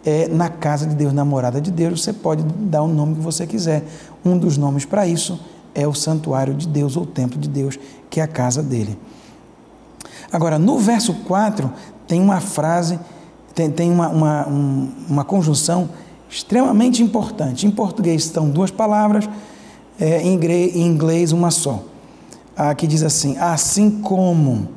é, 0.06 0.30
na 0.30 0.48
casa 0.48 0.88
de 0.88 0.96
Deus, 0.96 1.12
na 1.12 1.26
morada 1.26 1.60
de 1.60 1.70
Deus, 1.70 2.02
você 2.04 2.14
pode 2.14 2.44
dar 2.44 2.84
o 2.84 2.88
nome 2.88 3.16
que 3.16 3.22
você 3.22 3.46
quiser. 3.46 3.84
Um 4.24 4.38
dos 4.38 4.58
nomes 4.58 4.86
para 4.86 5.06
isso 5.06 5.38
é 5.76 5.86
o 5.86 5.94
santuário 5.94 6.54
de 6.54 6.70
Deus 6.70 6.96
ou 6.96 7.04
o 7.04 7.06
templo 7.06 7.38
de 7.38 7.50
Deus, 7.50 7.78
que 8.10 8.22
é 8.22 8.24
a 8.24 8.28
casa 8.28 8.64
dele. 8.64 8.98
Agora, 10.32 10.58
no 10.58 10.78
verso 10.80 11.14
4, 11.14 11.70
tem 12.08 12.22
uma 12.22 12.40
frase, 12.40 12.98
tem, 13.54 13.70
tem 13.70 13.92
uma, 13.92 14.08
uma, 14.08 14.48
um, 14.48 14.92
uma 15.10 15.26
conjunção 15.26 15.90
extremamente 16.30 17.04
importante. 17.04 17.68
Em 17.68 17.72
português 17.72 18.24
estão 18.24 18.50
duas 18.50 18.72
palavras, 18.72 19.30
é, 20.00 20.22
em 20.22 20.34
inglês 20.76 21.34
uma 21.34 21.52
só. 21.52 21.84
Aqui 22.58 22.88
diz 22.88 23.04
assim: 23.04 23.38
assim 23.38 24.02
como 24.02 24.70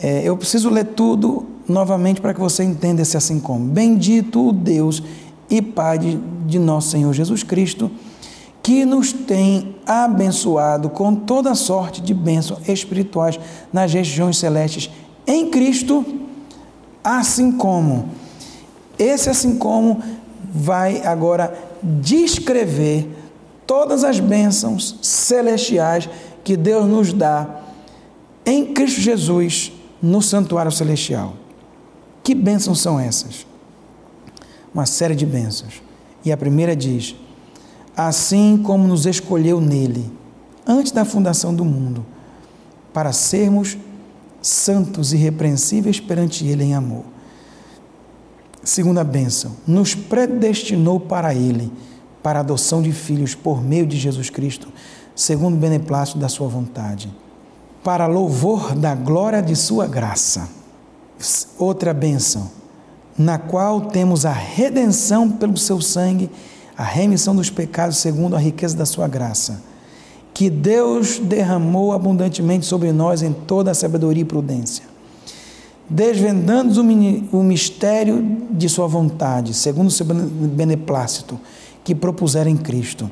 é, 0.00 0.22
eu 0.24 0.36
preciso 0.36 0.70
ler 0.70 0.84
tudo 0.84 1.44
novamente 1.68 2.20
para 2.20 2.32
que 2.32 2.40
você 2.40 2.62
entenda 2.62 3.02
esse 3.02 3.16
assim 3.16 3.40
como. 3.40 3.64
Bendito 3.66 4.48
o 4.48 4.52
Deus 4.52 5.02
e 5.50 5.60
Pai 5.60 5.98
de, 5.98 6.16
de 6.46 6.58
nosso 6.58 6.90
Senhor 6.90 7.12
Jesus 7.12 7.42
Cristo, 7.42 7.90
que 8.62 8.84
nos 8.84 9.12
tem 9.12 9.74
abençoado 9.84 10.88
com 10.88 11.14
toda 11.14 11.54
sorte 11.54 12.00
de 12.00 12.14
bênçãos 12.14 12.68
espirituais 12.68 13.40
nas 13.72 13.92
regiões 13.92 14.38
celestes 14.38 14.88
em 15.26 15.50
Cristo, 15.50 16.04
assim 17.02 17.50
como. 17.50 18.10
Esse 18.96 19.28
assim 19.28 19.56
como 19.56 20.00
vai 20.52 21.04
agora 21.04 21.52
descrever 21.82 23.08
todas 23.66 24.04
as 24.04 24.18
bênçãos 24.18 24.98
celestiais 25.02 26.08
que 26.44 26.56
Deus 26.56 26.86
nos 26.86 27.12
dá 27.12 27.62
em 28.44 28.72
Cristo 28.72 29.00
Jesus 29.00 29.72
no 30.00 30.22
santuário 30.22 30.72
celestial. 30.72 31.34
Que 32.22 32.34
bênçãos 32.34 32.80
são 32.80 32.98
essas? 32.98 33.46
Uma 34.72 34.86
série 34.86 35.14
de 35.14 35.26
bênçãos. 35.26 35.82
E 36.24 36.32
a 36.32 36.36
primeira 36.36 36.74
diz: 36.74 37.14
Assim 37.96 38.60
como 38.62 38.86
nos 38.86 39.06
escolheu 39.06 39.60
nele, 39.60 40.10
antes 40.66 40.92
da 40.92 41.04
fundação 41.04 41.54
do 41.54 41.64
mundo, 41.64 42.04
para 42.92 43.12
sermos 43.12 43.76
santos 44.40 45.12
e 45.12 45.16
irrepreensíveis 45.16 46.00
perante 46.00 46.46
ele 46.46 46.64
em 46.64 46.74
amor. 46.74 47.04
Segunda 48.62 49.02
bênção, 49.02 49.52
nos 49.66 49.94
predestinou 49.94 51.00
para 51.00 51.34
ele, 51.34 51.72
para 52.22 52.38
a 52.38 52.42
adoção 52.42 52.82
de 52.82 52.92
filhos 52.92 53.34
por 53.34 53.62
meio 53.62 53.86
de 53.86 53.96
Jesus 53.96 54.28
Cristo, 54.28 54.68
segundo 55.18 55.54
o 55.54 55.58
beneplácito 55.58 56.16
da 56.16 56.28
sua 56.28 56.46
vontade 56.46 57.12
para 57.82 58.06
louvor 58.06 58.72
da 58.72 58.94
glória 58.94 59.42
de 59.42 59.56
Sua 59.56 59.84
graça. 59.84 60.48
Outra 61.58 61.92
bênção, 61.92 62.48
na 63.18 63.36
qual 63.36 63.80
temos 63.80 64.24
a 64.24 64.32
redenção 64.32 65.28
pelo 65.28 65.56
Seu 65.56 65.80
sangue, 65.80 66.30
a 66.76 66.84
remissão 66.84 67.34
dos 67.34 67.50
pecados 67.50 67.96
segundo 67.96 68.36
a 68.36 68.38
riqueza 68.38 68.76
da 68.76 68.86
Sua 68.86 69.08
graça, 69.08 69.60
que 70.32 70.48
Deus 70.48 71.18
derramou 71.18 71.92
abundantemente 71.92 72.64
sobre 72.64 72.92
nós 72.92 73.20
em 73.20 73.32
toda 73.32 73.72
a 73.72 73.74
sabedoria 73.74 74.22
e 74.22 74.24
prudência, 74.24 74.84
desvendando 75.90 76.80
o 77.32 77.42
mistério 77.42 78.38
de 78.52 78.68
Sua 78.68 78.86
vontade, 78.86 79.52
segundo 79.52 79.88
o 79.88 79.90
seu 79.90 80.06
beneplácito, 80.06 81.40
que 81.82 81.92
propuseram 81.92 82.52
em 82.52 82.56
Cristo 82.56 83.10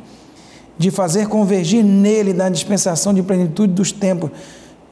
de 0.78 0.90
fazer 0.90 1.28
convergir 1.28 1.82
nele 1.84 2.32
na 2.32 2.48
dispensação 2.48 3.14
de 3.14 3.22
plenitude 3.22 3.72
dos 3.72 3.92
tempos, 3.92 4.30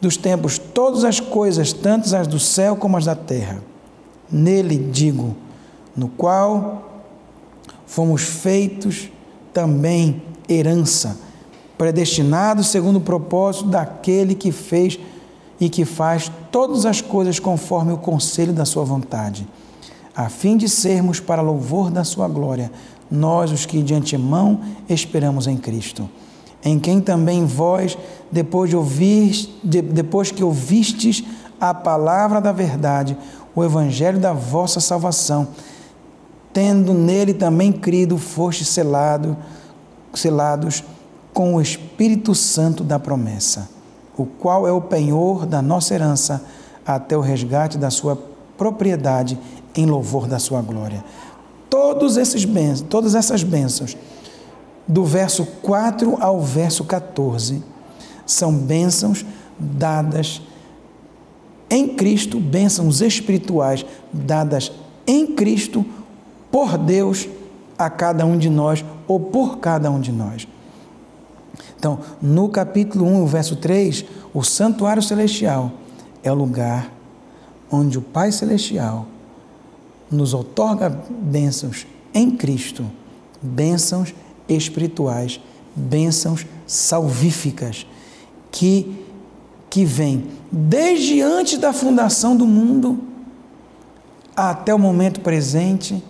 dos 0.01 0.17
tempos 0.17 0.59
todas 0.59 1.05
as 1.05 1.21
coisas, 1.21 1.73
tanto 1.73 2.15
as 2.15 2.27
do 2.27 2.39
céu 2.39 2.77
como 2.77 2.97
as 2.97 3.05
da 3.05 3.15
terra. 3.15 3.63
Nele 4.31 4.77
digo, 4.77 5.37
no 5.97 6.09
qual 6.09 7.03
fomos 7.87 8.23
feitos 8.23 9.11
também 9.53 10.23
herança, 10.49 11.19
predestinados 11.77 12.69
segundo 12.69 12.97
o 12.97 13.01
propósito 13.01 13.69
daquele 13.69 14.35
que 14.35 14.51
fez 14.51 14.99
e 15.61 15.69
que 15.69 15.85
faz 15.85 16.31
todas 16.51 16.85
as 16.85 17.01
coisas 17.01 17.39
conforme 17.39 17.93
o 17.93 17.99
conselho 17.99 18.53
da 18.53 18.65
sua 18.65 18.85
vontade, 18.85 19.47
a 20.17 20.29
fim 20.29 20.57
de 20.57 20.69
sermos 20.69 21.21
para 21.21 21.43
louvor 21.43 21.91
da 21.91 22.05
sua 22.05 22.29
glória 22.29 22.71
nós 23.15 23.51
os 23.53 23.65
que 23.65 23.83
de 23.83 23.95
antemão 23.95 24.61
esperamos 24.89 25.47
em 25.47 25.57
Cristo, 25.57 26.09
em 26.65 26.79
quem 26.79 27.01
também 27.01 27.45
vós, 27.47 27.97
depois, 28.31 28.69
de 28.71 28.77
ouvir, 28.77 29.49
de, 29.63 29.81
depois 29.81 30.31
que 30.31 30.43
ouvistes 30.43 31.23
a 31.61 31.73
palavra 31.73 32.41
da 32.41 32.53
verdade, 32.53 33.17
o 33.55 33.63
evangelho 33.63 34.19
da 34.19 34.33
vossa 34.33 34.81
salvação, 34.81 35.49
tendo 36.53 36.93
nele 36.93 37.33
também 37.33 37.73
crido, 37.73 38.19
foste 38.19 38.65
selado, 38.65 39.37
selados 40.13 40.83
com 41.33 41.55
o 41.55 41.61
Espírito 41.61 42.35
Santo 42.35 42.85
da 42.85 42.99
promessa, 42.99 43.69
o 44.17 44.25
qual 44.25 44.67
é 44.67 44.73
o 44.73 44.81
penhor 44.81 45.47
da 45.47 45.61
nossa 45.61 45.95
herança 45.95 46.45
até 46.87 47.17
o 47.17 47.21
resgate 47.21 47.77
da 47.77 47.91
sua 47.91 48.17
propriedade 48.57 49.39
em 49.75 49.87
louvor 49.87 50.27
da 50.27 50.39
sua 50.39 50.63
glória. 50.63 51.05
Todos 51.75 52.17
esses 52.17 52.45
bens, 52.45 52.81
todas 52.83 53.17
essas 53.17 53.43
bênçãos, 53.43 53.97
do 54.87 55.05
verso 55.05 55.45
4 55.61 56.23
ao 56.23 56.41
verso 56.41 56.85
14, 56.85 57.65
são 58.25 58.57
bênçãos 58.57 59.27
dadas 59.59 60.41
em 61.69 61.89
Cristo, 61.97 62.39
bênçãos 62.39 63.01
espirituais 63.01 63.85
dadas 64.13 64.71
em 65.05 65.27
Cristo 65.27 65.85
por 66.49 66.79
Deus 66.79 67.29
a 67.77 67.91
cada 67.91 68.25
um 68.25 68.39
de 68.39 68.49
nós 68.49 68.85
ou 69.09 69.19
por 69.19 69.59
cada 69.59 69.91
um 69.91 70.01
de 70.01 70.13
nós. 70.13 70.47
Então, 71.77 71.99
no 72.23 72.49
capítulo 72.51 73.05
1, 73.05 73.27
verso 73.27 73.57
3, 73.57 74.05
o 74.33 74.45
santuário 74.45 75.03
celestial 75.03 75.73
é 76.23 76.31
o 76.31 76.37
lugar 76.37 76.93
onde 77.69 77.99
o 77.99 78.03
Pai 78.03 78.31
Celestial 78.31 79.09
nos 80.11 80.35
otorga 80.35 80.91
bênçãos 81.11 81.87
em 82.13 82.31
Cristo, 82.31 82.85
bênçãos 83.43 84.15
espirituais, 84.49 85.41
bênçãos 85.75 86.47
salvíficas, 86.67 87.87
que, 88.51 89.05
que 89.69 89.85
vêm 89.85 90.27
desde 90.51 91.21
antes 91.21 91.59
da 91.59 91.73
fundação 91.73 92.37
do 92.37 92.47
mundo 92.47 93.01
até 94.37 94.75
o 94.75 94.79
momento 94.79 95.21
presente 95.21 96.03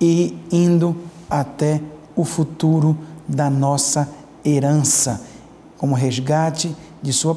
e 0.00 0.36
indo 0.50 0.96
até 1.28 1.80
o 2.14 2.24
futuro 2.24 2.96
da 3.26 3.50
nossa 3.50 4.08
herança, 4.44 5.20
como 5.76 5.94
resgate 5.94 6.74
de 7.02 7.12
sua 7.12 7.36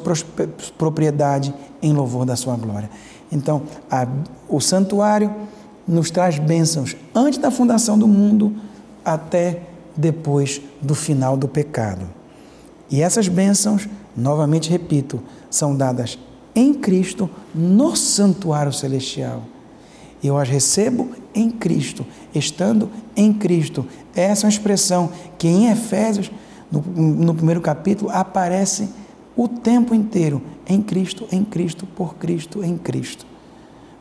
propriedade 0.77 1.53
em 1.81 1.93
louvor 1.93 2.25
da 2.25 2.35
sua 2.35 2.55
glória. 2.55 2.89
Então, 3.31 3.63
a, 3.89 4.07
o 4.47 4.59
santuário 4.59 5.33
nos 5.87 6.11
traz 6.11 6.37
bênçãos 6.37 6.95
antes 7.13 7.39
da 7.39 7.49
fundação 7.49 7.97
do 7.97 8.07
mundo 8.07 8.53
até 9.03 9.61
depois 9.95 10.61
do 10.81 10.95
final 10.95 11.35
do 11.35 11.47
pecado. 11.47 12.07
E 12.89 13.01
essas 13.01 13.27
bênçãos, 13.27 13.87
novamente 14.15 14.69
repito, 14.69 15.21
são 15.49 15.75
dadas 15.75 16.17
em 16.55 16.73
Cristo 16.73 17.29
no 17.53 17.95
santuário 17.95 18.73
celestial. 18.73 19.43
Eu 20.23 20.37
as 20.37 20.49
recebo 20.49 21.09
em 21.33 21.49
Cristo, 21.49 22.05
estando 22.33 22.89
em 23.15 23.31
Cristo. 23.31 23.85
Essa 24.15 24.45
é 24.45 24.47
uma 24.47 24.51
expressão 24.51 25.09
que 25.37 25.47
em 25.47 25.69
Efésios, 25.69 26.31
no, 26.71 26.81
no 26.81 27.33
primeiro 27.33 27.61
capítulo, 27.61 28.11
aparece 28.11 28.89
o 29.41 29.47
tempo 29.47 29.95
inteiro 29.95 30.41
em 30.67 30.81
Cristo, 30.81 31.25
em 31.31 31.45
Cristo, 31.45 31.85
por 31.85 32.15
Cristo, 32.15 32.61
em 32.61 32.77
Cristo. 32.77 33.25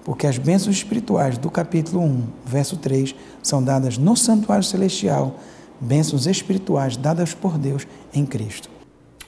Porque 0.04 0.26
as 0.26 0.36
bênçãos 0.36 0.74
espirituais 0.74 1.38
do 1.38 1.48
capítulo 1.48 2.02
1, 2.02 2.24
verso 2.44 2.76
3, 2.76 3.14
são 3.40 3.62
dadas 3.62 3.96
no 3.96 4.16
santuário 4.16 4.64
celestial, 4.64 5.36
bênçãos 5.80 6.26
espirituais 6.26 6.96
dadas 6.96 7.34
por 7.34 7.56
Deus 7.56 7.86
em 8.12 8.26
Cristo. 8.26 8.68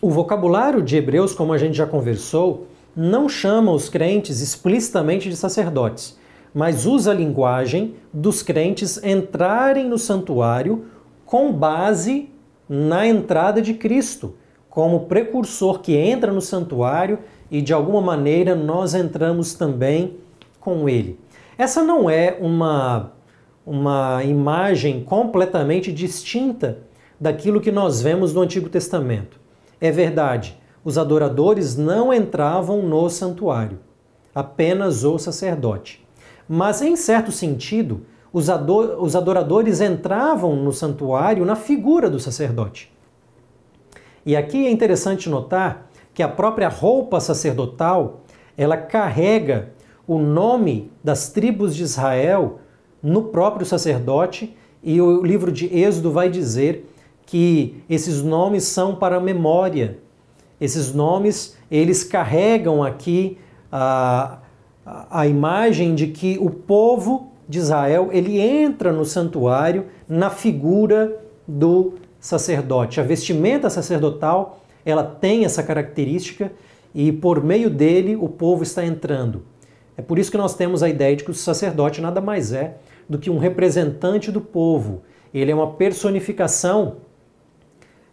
O 0.03 0.11
vocabulário 0.11 0.83
de 0.83 0.97
Hebreus, 0.97 1.33
como 1.33 1.53
a 1.53 1.59
gente 1.59 1.77
já 1.77 1.87
conversou, 1.87 2.67
não 2.97 3.29
chama 3.29 3.71
os 3.71 3.89
crentes 3.89 4.41
explicitamente 4.41 5.29
de 5.29 5.37
sacerdotes, 5.37 6.19
mas 6.53 6.87
usa 6.87 7.13
a 7.13 7.15
linguagem 7.15 7.95
dos 8.13 8.43
crentes 8.43 9.01
entrarem 9.05 9.89
no 9.89 9.97
santuário 9.97 10.87
com 11.25 11.53
base 11.53 12.31
na 12.69 13.07
entrada 13.07 13.63
de 13.63 13.75
Cristo 13.75 14.35
como 14.71 15.01
precursor 15.01 15.81
que 15.81 15.97
entra 15.97 16.33
no 16.33 16.41
santuário 16.41 17.19
e 17.51 17.61
de 17.61 17.73
alguma 17.73 18.01
maneira 18.01 18.55
nós 18.55 18.95
entramos 18.95 19.53
também 19.53 20.17
com 20.61 20.89
ele. 20.89 21.19
Essa 21.59 21.83
não 21.83 22.09
é 22.09 22.39
uma, 22.41 23.13
uma 23.67 24.23
imagem 24.25 25.03
completamente 25.03 25.93
distinta 25.93 26.79
daquilo 27.21 27.61
que 27.61 27.73
nós 27.73 28.01
vemos 28.01 28.33
no 28.33 28.41
Antigo 28.41 28.69
Testamento. 28.69 29.39
É 29.81 29.91
verdade, 29.91 30.57
os 30.85 30.97
adoradores 30.97 31.77
não 31.77 32.13
entravam 32.13 32.81
no 32.83 33.11
santuário, 33.11 33.79
apenas 34.35 35.05
o 35.05 35.19
sacerdote. 35.19 36.07
Mas, 36.49 36.81
em 36.81 36.97
certo 36.97 37.31
sentido, 37.31 38.07
os, 38.33 38.49
adoradores 38.49 39.81
entravam 39.81 40.57
no 40.57 40.73
santuário 40.73 41.45
na 41.45 41.57
figura 41.57 42.09
do 42.09 42.19
sacerdote. 42.19 42.91
E 44.25 44.37
aqui 44.37 44.67
é 44.67 44.71
interessante 44.71 45.29
notar 45.29 45.91
que 46.13 46.23
a 46.23 46.29
própria 46.29 46.69
roupa 46.69 47.21
sacerdotal, 47.21 48.21
ela 48.57 48.77
carrega 48.77 49.71
o 50.07 50.19
nome 50.19 50.91
das 51.03 51.31
tribos 51.31 51.75
de 51.75 51.83
Israel 51.83 52.59
no 53.03 53.25
próprio 53.25 53.65
sacerdote, 53.65 54.55
e 54.83 55.01
o 55.01 55.23
livro 55.23 55.53
de 55.53 55.67
Êxodo 55.67 56.11
vai 56.11 56.29
dizer 56.29 56.91
que 57.25 57.83
esses 57.89 58.23
nomes 58.23 58.65
são 58.65 58.95
para 58.97 59.21
memória. 59.21 59.99
Esses 60.61 60.93
nomes, 60.93 61.57
eles 61.71 62.03
carregam 62.03 62.83
aqui 62.83 63.39
a, 63.71 64.39
a 64.85 65.27
imagem 65.27 65.95
de 65.95 66.09
que 66.09 66.39
o 66.41 66.51
povo 66.51 67.31
de 67.49 67.59
Israel, 67.59 68.11
ele 68.13 68.41
entra 68.41 68.93
no 68.93 69.05
santuário 69.05 69.87
na 70.09 70.31
figura 70.31 71.17
do 71.47 71.95
sacerdote. 72.21 73.01
A 73.01 73.03
vestimenta 73.03 73.71
sacerdotal, 73.71 74.61
ela 74.85 75.03
tem 75.03 75.45
essa 75.45 75.63
característica 75.63 76.53
e 76.95 77.11
por 77.11 77.43
meio 77.43 77.71
dele 77.71 78.15
o 78.15 78.29
povo 78.29 78.63
está 78.63 78.85
entrando. 78.85 79.43
É 79.97 80.03
por 80.03 80.19
isso 80.19 80.31
que 80.31 80.39
nós 80.39 80.55
temos 80.55 80.83
a 80.83 80.89
ideia 80.89 81.17
de 81.17 81.25
que 81.25 81.31
o 81.31 81.35
sacerdote 81.35 82.01
nada 82.01 82.21
mais 82.21 82.53
é 82.53 82.77
do 83.09 83.19
que 83.19 83.31
um 83.31 83.39
representante 83.39 84.31
do 84.31 84.41
povo. 84.41 85.03
Ele 85.33 85.51
é 85.51 85.55
uma 85.55 85.73
personificação 85.73 86.97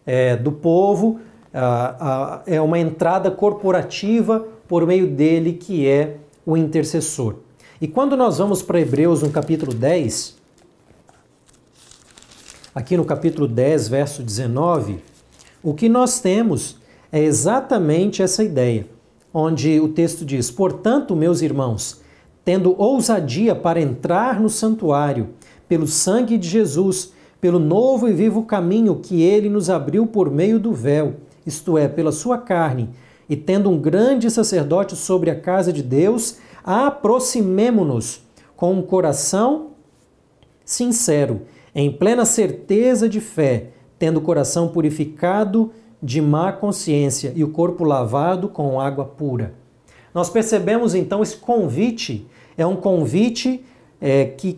é, 0.06 0.36
do 0.36 0.52
povo, 0.52 1.20
a, 1.54 2.40
a, 2.40 2.42
é 2.46 2.62
uma 2.62 2.80
entrada 2.80 3.30
corporativa 3.30 4.48
por 4.68 4.86
meio 4.86 5.08
dele 5.08 5.54
que 5.54 5.88
é 5.88 6.18
o 6.46 6.56
intercessor. 6.56 7.36
E 7.80 7.88
quando 7.88 8.18
nós 8.18 8.38
vamos 8.38 8.62
para 8.62 8.80
Hebreus 8.80 9.22
no 9.22 9.30
capítulo 9.30 9.74
10, 9.74 10.37
aqui 12.78 12.96
no 12.96 13.04
capítulo 13.04 13.48
10, 13.48 13.88
verso 13.88 14.22
19, 14.22 15.00
o 15.64 15.74
que 15.74 15.90
nós 15.90 16.20
temos 16.20 16.78
é 17.12 17.20
exatamente 17.24 18.22
essa 18.22 18.44
ideia, 18.44 18.86
onde 19.34 19.80
o 19.80 19.88
texto 19.88 20.24
diz: 20.24 20.52
Portanto, 20.52 21.16
meus 21.16 21.42
irmãos, 21.42 22.02
tendo 22.46 22.80
ousadia 22.80 23.56
para 23.56 23.82
entrar 23.82 24.40
no 24.40 24.48
santuário, 24.48 25.30
pelo 25.68 25.88
sangue 25.88 26.38
de 26.38 26.48
Jesus, 26.48 27.14
pelo 27.42 27.58
novo 27.58 28.08
e 28.08 28.14
vivo 28.14 28.44
caminho 28.44 28.98
que 28.98 29.24
ele 29.24 29.50
nos 29.50 29.72
abriu 29.72 30.06
por 30.06 30.30
meio 30.30 30.60
do 30.60 30.72
véu, 30.72 31.16
isto 31.48 31.80
é, 31.80 31.88
pela 31.88 32.12
sua 32.12 32.38
carne, 32.38 32.92
e 33.28 33.36
tendo 33.36 33.72
um 33.72 33.80
grande 33.80 34.30
sacerdote 34.30 34.96
sobre 34.96 35.32
a 35.32 35.40
casa 35.40 35.74
de 35.74 35.82
Deus, 35.82 36.38
aproximemo-nos 36.64 38.22
com 38.56 38.72
um 38.74 38.84
coração 38.84 39.70
sincero 40.64 41.42
em 41.78 41.92
plena 41.92 42.26
certeza 42.26 43.08
de 43.08 43.22
fé, 43.22 43.68
tendo 44.00 44.18
o 44.18 44.22
coração 44.22 44.68
purificado 44.68 45.72
de 46.02 46.20
má 46.20 46.52
consciência 46.52 47.32
e 47.36 47.44
o 47.44 47.50
corpo 47.50 47.84
lavado 47.84 48.50
com 48.50 48.82
água 48.82 49.06
pura. 49.06 49.54
Nós 50.12 50.28
percebemos 50.28 50.96
então 50.96 51.22
esse 51.22 51.38
convite, 51.38 52.26
é 52.58 52.66
um 52.66 52.76
convite 52.76 53.64
é, 54.02 54.26
que, 54.26 54.58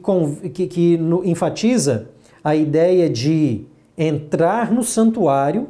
que, 0.53 0.67
que 0.67 0.97
no, 0.97 1.25
enfatiza 1.25 2.09
a 2.41 2.55
ideia 2.55 3.09
de 3.09 3.65
entrar 3.97 4.71
no 4.71 4.81
santuário 4.81 5.67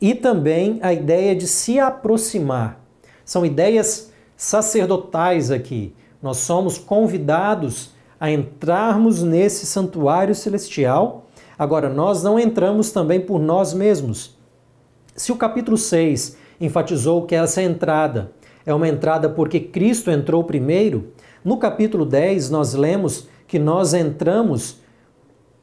e 0.00 0.14
também 0.14 0.78
a 0.82 0.92
ideia 0.92 1.34
de 1.34 1.48
se 1.48 1.80
aproximar. 1.80 2.80
São 3.24 3.44
ideias 3.44 4.12
sacerdotais 4.36 5.50
aqui. 5.50 5.92
Nós 6.22 6.36
somos 6.36 6.78
convidados 6.78 7.90
a 8.20 8.30
entrarmos 8.30 9.22
nesse 9.22 9.64
santuário 9.64 10.34
celestial. 10.34 11.26
Agora, 11.58 11.88
nós 11.88 12.22
não 12.22 12.38
entramos 12.38 12.92
também 12.92 13.18
por 13.18 13.40
nós 13.40 13.72
mesmos. 13.72 14.38
Se 15.16 15.32
o 15.32 15.36
capítulo 15.36 15.78
6 15.78 16.36
enfatizou 16.60 17.24
que 17.24 17.34
essa 17.34 17.62
entrada 17.62 18.32
é 18.66 18.74
uma 18.74 18.86
entrada 18.86 19.28
porque 19.28 19.58
Cristo 19.58 20.10
entrou 20.10 20.44
primeiro, 20.44 21.12
no 21.42 21.56
capítulo 21.56 22.04
10 22.04 22.50
nós 22.50 22.74
lemos 22.74 23.26
que 23.48 23.58
nós 23.58 23.94
entramos 23.94 24.80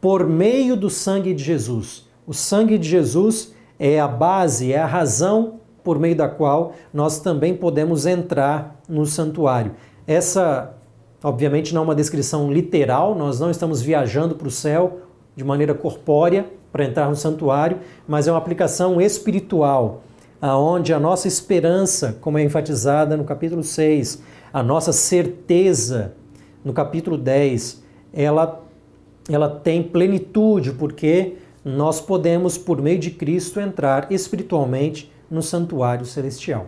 por 0.02 0.28
meio 0.28 0.76
do 0.76 0.89
sangue 0.89 1.34
de 1.34 1.43
Jesus. 1.43 2.08
O 2.26 2.34
sangue 2.34 2.78
de 2.78 2.89
Jesus 2.89 3.54
é 3.80 4.00
a 4.00 4.08
base, 4.08 4.74
é 4.74 4.80
a 4.80 4.86
razão 4.86 5.60
por 5.84 6.00
meio 6.00 6.15
da 6.15 6.28
qual 6.28 6.74
nós 6.93 7.20
também 7.20 7.56
podemos 7.56 8.06
entrar 8.06 8.82
no 8.89 9.06
santuário. 9.06 9.76
Essa 10.06 10.77
Obviamente 11.23 11.73
não 11.73 11.82
é 11.82 11.84
uma 11.86 11.95
descrição 11.95 12.51
literal, 12.51 13.15
nós 13.15 13.39
não 13.39 13.49
estamos 13.49 13.82
viajando 13.82 14.36
para 14.36 14.47
o 14.47 14.51
céu 14.51 14.99
de 15.36 15.43
maneira 15.43 15.73
corpórea, 15.73 16.45
para 16.71 16.86
entrar 16.86 17.10
no 17.10 17.15
santuário, 17.15 17.80
mas 18.08 18.27
é 18.27 18.32
uma 18.32 18.38
aplicação 18.38 19.01
espiritual, 19.01 20.03
aonde 20.41 20.93
a 20.93 20.99
nossa 20.99 21.27
esperança, 21.27 22.17
como 22.21 22.38
é 22.38 22.43
enfatizada 22.43 23.17
no 23.17 23.23
capítulo 23.23 23.63
6, 23.63 24.21
a 24.53 24.62
nossa 24.62 24.93
certeza 24.93 26.13
no 26.63 26.73
capítulo 26.73 27.17
10, 27.17 27.84
ela 28.13 28.63
ela 29.30 29.49
tem 29.49 29.84
plenitude 29.84 30.71
porque 30.71 31.36
nós 31.63 31.99
podemos 31.99 32.58
por 32.58 32.82
meio 32.82 32.97
de 32.97 33.12
Cristo 33.12 33.60
entrar 33.60 34.10
espiritualmente 34.10 35.12
no 35.30 35.41
santuário 35.41 36.06
celestial. 36.06 36.67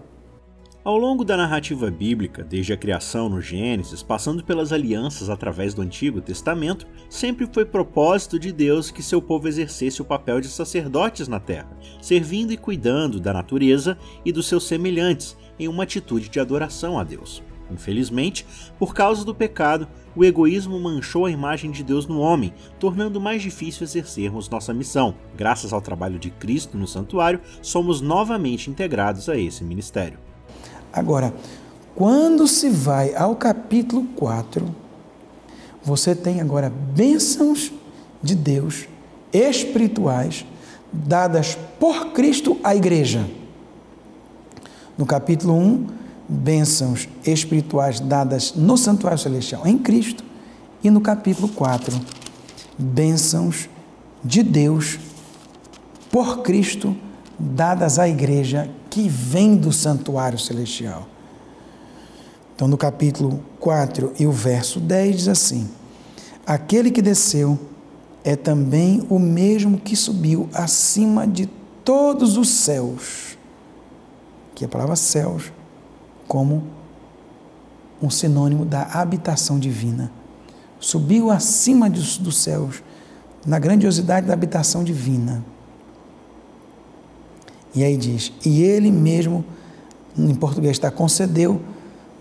Ao 0.81 0.97
longo 0.97 1.25
da 1.25 1.35
narrativa 1.35 1.91
bíblica, 1.91 2.41
desde 2.41 2.71
a 2.71 2.77
criação 2.77 3.27
no 3.27 3.41
Gênesis, 3.41 4.01
passando 4.01 4.41
pelas 4.41 4.71
alianças 4.71 5.29
através 5.29 5.73
do 5.73 5.81
Antigo 5.81 6.21
Testamento, 6.21 6.87
sempre 7.09 7.45
foi 7.51 7.65
propósito 7.65 8.39
de 8.39 8.53
Deus 8.53 8.89
que 8.89 9.03
seu 9.03 9.21
povo 9.21 9.49
exercesse 9.49 10.01
o 10.01 10.05
papel 10.05 10.39
de 10.39 10.47
sacerdotes 10.47 11.27
na 11.27 11.37
terra, 11.37 11.69
servindo 12.01 12.53
e 12.53 12.57
cuidando 12.57 13.19
da 13.19 13.33
natureza 13.33 13.97
e 14.23 14.31
dos 14.31 14.47
seus 14.47 14.67
semelhantes, 14.67 15.35
em 15.59 15.67
uma 15.67 15.83
atitude 15.83 16.29
de 16.29 16.39
adoração 16.39 16.97
a 16.97 17.03
Deus. 17.03 17.43
Infelizmente, 17.69 18.45
por 18.79 18.93
causa 18.93 19.25
do 19.25 19.35
pecado, 19.35 19.85
o 20.15 20.23
egoísmo 20.23 20.79
manchou 20.79 21.25
a 21.25 21.31
imagem 21.31 21.71
de 21.71 21.83
Deus 21.83 22.07
no 22.07 22.21
homem, 22.21 22.53
tornando 22.79 23.19
mais 23.19 23.41
difícil 23.41 23.83
exercermos 23.83 24.49
nossa 24.49 24.73
missão. 24.73 25.13
Graças 25.35 25.73
ao 25.73 25.81
trabalho 25.81 26.17
de 26.17 26.29
Cristo 26.31 26.77
no 26.77 26.87
santuário, 26.87 27.41
somos 27.61 27.99
novamente 27.99 28.69
integrados 28.69 29.27
a 29.27 29.37
esse 29.37 29.61
ministério. 29.61 30.28
Agora, 30.91 31.33
quando 31.95 32.47
se 32.47 32.69
vai 32.69 33.13
ao 33.15 33.35
capítulo 33.35 34.03
4, 34.15 34.73
você 35.83 36.15
tem 36.15 36.41
agora 36.41 36.69
bênçãos 36.69 37.71
de 38.21 38.35
Deus 38.35 38.87
espirituais 39.31 40.45
dadas 40.91 41.57
por 41.79 42.11
Cristo 42.13 42.57
à 42.63 42.75
igreja. 42.75 43.29
No 44.97 45.05
capítulo 45.05 45.53
1, 45.53 45.87
bênçãos 46.27 47.07
espirituais 47.25 47.99
dadas 47.99 48.53
no 48.55 48.77
santuário 48.77 49.19
celestial 49.19 49.65
em 49.65 49.77
Cristo. 49.77 50.23
E 50.83 50.89
no 50.89 51.01
capítulo 51.01 51.49
4, 51.49 51.99
bênçãos 52.77 53.67
de 54.23 54.41
Deus 54.41 54.97
por 56.09 56.41
Cristo 56.41 56.95
dadas 57.37 57.99
à 57.99 58.07
igreja 58.07 58.69
que 58.89 59.07
vem 59.07 59.55
do 59.55 59.71
santuário 59.71 60.39
celestial. 60.39 61.07
Então, 62.55 62.67
no 62.67 62.77
capítulo 62.77 63.43
4 63.59 64.13
e 64.19 64.25
o 64.25 64.31
verso 64.31 64.79
10 64.79 65.15
diz 65.15 65.27
assim: 65.27 65.69
Aquele 66.45 66.91
que 66.91 67.01
desceu 67.01 67.57
é 68.23 68.35
também 68.35 69.05
o 69.09 69.17
mesmo 69.17 69.79
que 69.79 69.95
subiu 69.95 70.49
acima 70.53 71.25
de 71.25 71.45
todos 71.85 72.37
os 72.37 72.49
céus. 72.49 73.37
Que 74.53 74.65
a 74.65 74.67
palavra 74.67 74.95
céus 74.95 75.53
como 76.27 76.63
um 78.01 78.09
sinônimo 78.09 78.65
da 78.65 78.83
habitação 78.83 79.59
divina. 79.59 80.11
Subiu 80.79 81.29
acima 81.31 81.89
dos, 81.89 82.17
dos 82.17 82.37
céus, 82.37 82.83
na 83.45 83.59
grandiosidade 83.59 84.27
da 84.27 84.33
habitação 84.33 84.83
divina. 84.83 85.43
E 87.73 87.83
aí 87.83 87.97
diz: 87.97 88.31
E 88.45 88.61
ele 88.63 88.91
mesmo, 88.91 89.45
em 90.17 90.33
português 90.35 90.71
está 90.71 90.89
concedeu, 90.89 91.61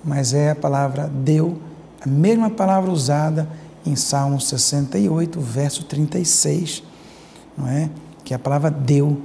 mas 0.04 0.32
é 0.34 0.50
a 0.50 0.56
palavra 0.56 1.08
deu, 1.08 1.58
a 2.00 2.08
mesma 2.08 2.50
palavra 2.50 2.90
usada 2.90 3.48
em 3.84 3.96
Salmo 3.96 4.40
68, 4.40 5.40
verso 5.40 5.84
36, 5.84 6.82
não 7.56 7.66
é? 7.66 7.90
Que 8.24 8.34
é 8.34 8.36
a 8.36 8.38
palavra 8.38 8.70
deu. 8.70 9.18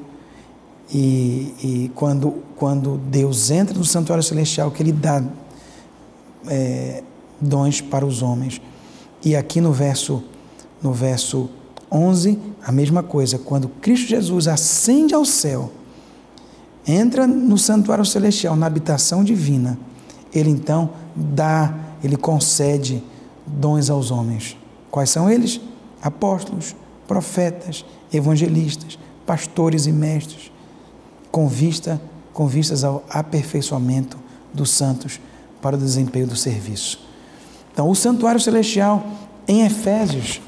E, 0.94 1.54
e 1.64 1.92
quando, 1.96 2.44
quando 2.56 2.98
Deus 2.98 3.50
entra 3.50 3.78
no 3.78 3.84
santuário 3.84 4.24
celestial, 4.24 4.72
que 4.72 4.84
Ele 4.84 4.92
dá 4.92 5.24
é, 6.48 7.04
dons 7.40 7.82
para 7.82 8.06
os 8.06 8.22
homens. 8.22 8.62
E 9.24 9.36
aqui 9.36 9.60
no 9.62 9.72
verso, 9.72 10.24
no 10.82 10.92
verso 10.92 11.50
11, 11.92 12.40
a 12.66 12.72
mesma 12.72 13.02
coisa. 13.04 13.38
Quando 13.38 13.68
Cristo 13.68 14.08
Jesus 14.08 14.48
ascende 14.48 15.14
ao 15.14 15.26
céu, 15.26 15.72
entra 16.88 17.26
no 17.26 17.58
santuário 17.58 18.06
celestial, 18.06 18.56
na 18.56 18.66
habitação 18.66 19.24
divina, 19.24 19.78
ele 20.34 20.50
então 20.50 20.90
dá, 21.16 21.74
ele 22.04 22.18
concede 22.18 23.04
dons 23.46 23.90
aos 23.90 24.12
homens. 24.12 24.58
Quais 24.90 25.10
são 25.10 25.30
eles? 25.30 25.62
Apóstolos, 26.02 26.76
profetas, 27.08 27.86
evangelistas, 28.12 28.98
pastores 29.26 29.86
e 29.86 29.92
mestres, 29.92 30.52
com, 31.32 31.48
vista, 31.48 32.02
com 32.34 32.48
vistas 32.48 32.84
ao 32.84 33.04
aperfeiçoamento 33.10 34.18
dos 34.54 34.70
santos 34.70 35.20
para 35.62 35.76
o 35.76 35.80
desempenho 35.80 36.28
do 36.28 36.36
serviço. 36.36 37.00
Então, 37.72 37.90
o 37.90 37.96
santuário 37.96 38.40
celestial 38.40 39.04
em 39.48 39.66
Efésios 39.66 40.42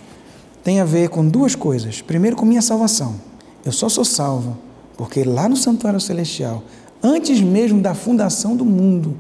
tem 0.63 0.79
a 0.79 0.85
ver 0.85 1.09
com 1.09 1.27
duas 1.27 1.55
coisas. 1.55 2.01
Primeiro, 2.01 2.35
com 2.35 2.45
minha 2.45 2.61
salvação. 2.61 3.15
Eu 3.63 3.71
só 3.71 3.89
sou 3.89 4.05
salvo 4.05 4.57
porque 4.97 5.23
lá 5.23 5.49
no 5.49 5.57
santuário 5.57 5.99
celestial, 5.99 6.63
antes 7.01 7.41
mesmo 7.41 7.81
da 7.81 7.93
fundação 7.93 8.55
do 8.55 8.65
mundo, 8.65 9.15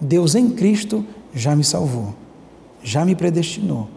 Deus 0.00 0.34
em 0.34 0.50
Cristo 0.50 1.04
já 1.34 1.56
me 1.56 1.64
salvou, 1.64 2.14
já 2.82 3.04
me 3.04 3.14
predestinou. 3.14 3.88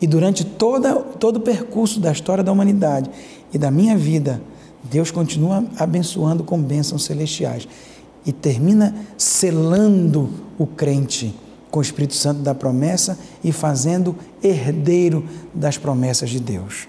E 0.00 0.06
durante 0.06 0.44
toda, 0.44 0.94
todo 0.94 1.36
o 1.36 1.40
percurso 1.40 2.00
da 2.00 2.12
história 2.12 2.44
da 2.44 2.52
humanidade 2.52 3.10
e 3.52 3.58
da 3.58 3.70
minha 3.70 3.96
vida, 3.96 4.40
Deus 4.82 5.10
continua 5.10 5.64
abençoando 5.78 6.44
com 6.44 6.60
bênçãos 6.60 7.04
celestiais 7.04 7.66
e 8.26 8.32
termina 8.32 8.94
selando 9.16 10.30
o 10.58 10.66
crente 10.66 11.34
com 11.70 11.78
o 11.78 11.82
Espírito 11.82 12.14
Santo 12.14 12.40
da 12.40 12.54
promessa 12.54 13.18
e 13.42 13.50
fazendo 13.50 14.16
herdeiro 14.42 15.24
das 15.52 15.76
promessas 15.76 16.30
de 16.30 16.38
Deus. 16.38 16.86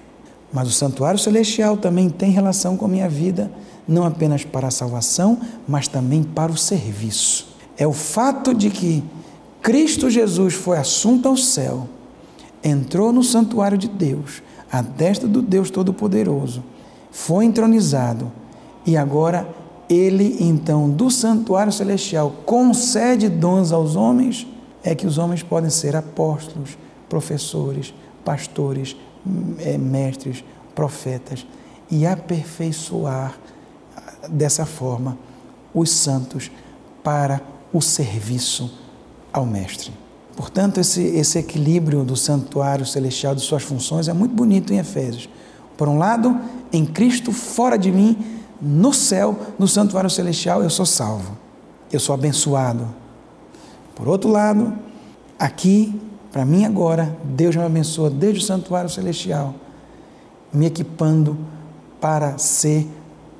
Mas 0.55 0.69
o 0.69 0.71
santuário 0.71 1.19
celestial 1.19 1.75
também 1.75 2.09
tem 2.09 2.31
relação 2.31 2.77
com 2.77 2.85
a 2.85 2.87
minha 2.87 3.09
vida, 3.09 3.51
não 3.85 4.05
apenas 4.05 4.45
para 4.45 4.69
a 4.69 4.71
salvação, 4.71 5.37
mas 5.67 5.85
também 5.85 6.23
para 6.23 6.49
o 6.49 6.55
serviço. 6.55 7.57
É 7.77 7.85
o 7.85 7.91
fato 7.91 8.53
de 8.53 8.69
que 8.69 9.03
Cristo 9.61 10.09
Jesus 10.09 10.53
foi 10.53 10.77
assunto 10.77 11.27
ao 11.27 11.35
céu, 11.35 11.89
entrou 12.63 13.11
no 13.11 13.21
santuário 13.21 13.77
de 13.77 13.89
Deus, 13.89 14.41
à 14.71 14.81
destra 14.81 15.27
do 15.27 15.41
Deus 15.41 15.69
Todo-Poderoso, 15.69 16.63
foi 17.11 17.43
entronizado 17.43 18.31
e 18.85 18.95
agora 18.95 19.45
ele, 19.89 20.37
então, 20.39 20.89
do 20.89 21.11
santuário 21.11 21.73
celestial, 21.73 22.33
concede 22.45 23.27
dons 23.27 23.73
aos 23.73 23.97
homens, 23.97 24.47
é 24.81 24.95
que 24.95 25.05
os 25.05 25.17
homens 25.17 25.43
podem 25.43 25.69
ser 25.69 25.97
apóstolos, 25.97 26.77
professores, 27.09 27.93
pastores, 28.23 28.95
mestres, 29.79 30.43
profetas 30.73 31.45
e 31.89 32.05
aperfeiçoar 32.05 33.37
dessa 34.29 34.65
forma 34.65 35.17
os 35.73 35.89
santos 35.89 36.51
para 37.03 37.41
o 37.71 37.81
serviço 37.81 38.71
ao 39.31 39.45
Mestre. 39.45 39.91
Portanto, 40.35 40.79
esse, 40.79 41.01
esse 41.01 41.37
equilíbrio 41.37 42.03
do 42.03 42.15
santuário 42.15 42.85
celestial, 42.85 43.35
de 43.35 43.41
suas 43.41 43.63
funções, 43.63 44.07
é 44.07 44.13
muito 44.13 44.33
bonito 44.33 44.73
em 44.73 44.77
Efésios. 44.77 45.29
Por 45.77 45.87
um 45.87 45.97
lado, 45.97 46.39
em 46.71 46.85
Cristo, 46.85 47.31
fora 47.31 47.77
de 47.77 47.91
mim, 47.91 48.17
no 48.61 48.93
céu, 48.93 49.37
no 49.59 49.67
santuário 49.67 50.09
celestial, 50.09 50.63
eu 50.63 50.69
sou 50.69 50.85
salvo, 50.85 51.37
eu 51.91 51.99
sou 51.99 52.15
abençoado. 52.15 52.87
Por 53.93 54.07
outro 54.07 54.29
lado, 54.29 54.73
aqui 55.37 55.99
para 56.35 56.43
mim 56.43 56.65
agora, 56.65 57.15
Deus 57.23 57.55
me 57.55 57.63
abençoa 57.63 58.09
desde 58.09 58.41
o 58.41 58.43
santuário 58.43 58.89
celestial, 58.89 59.55
me 60.51 60.65
equipando 60.65 61.37
para 62.01 62.37
ser 62.37 62.85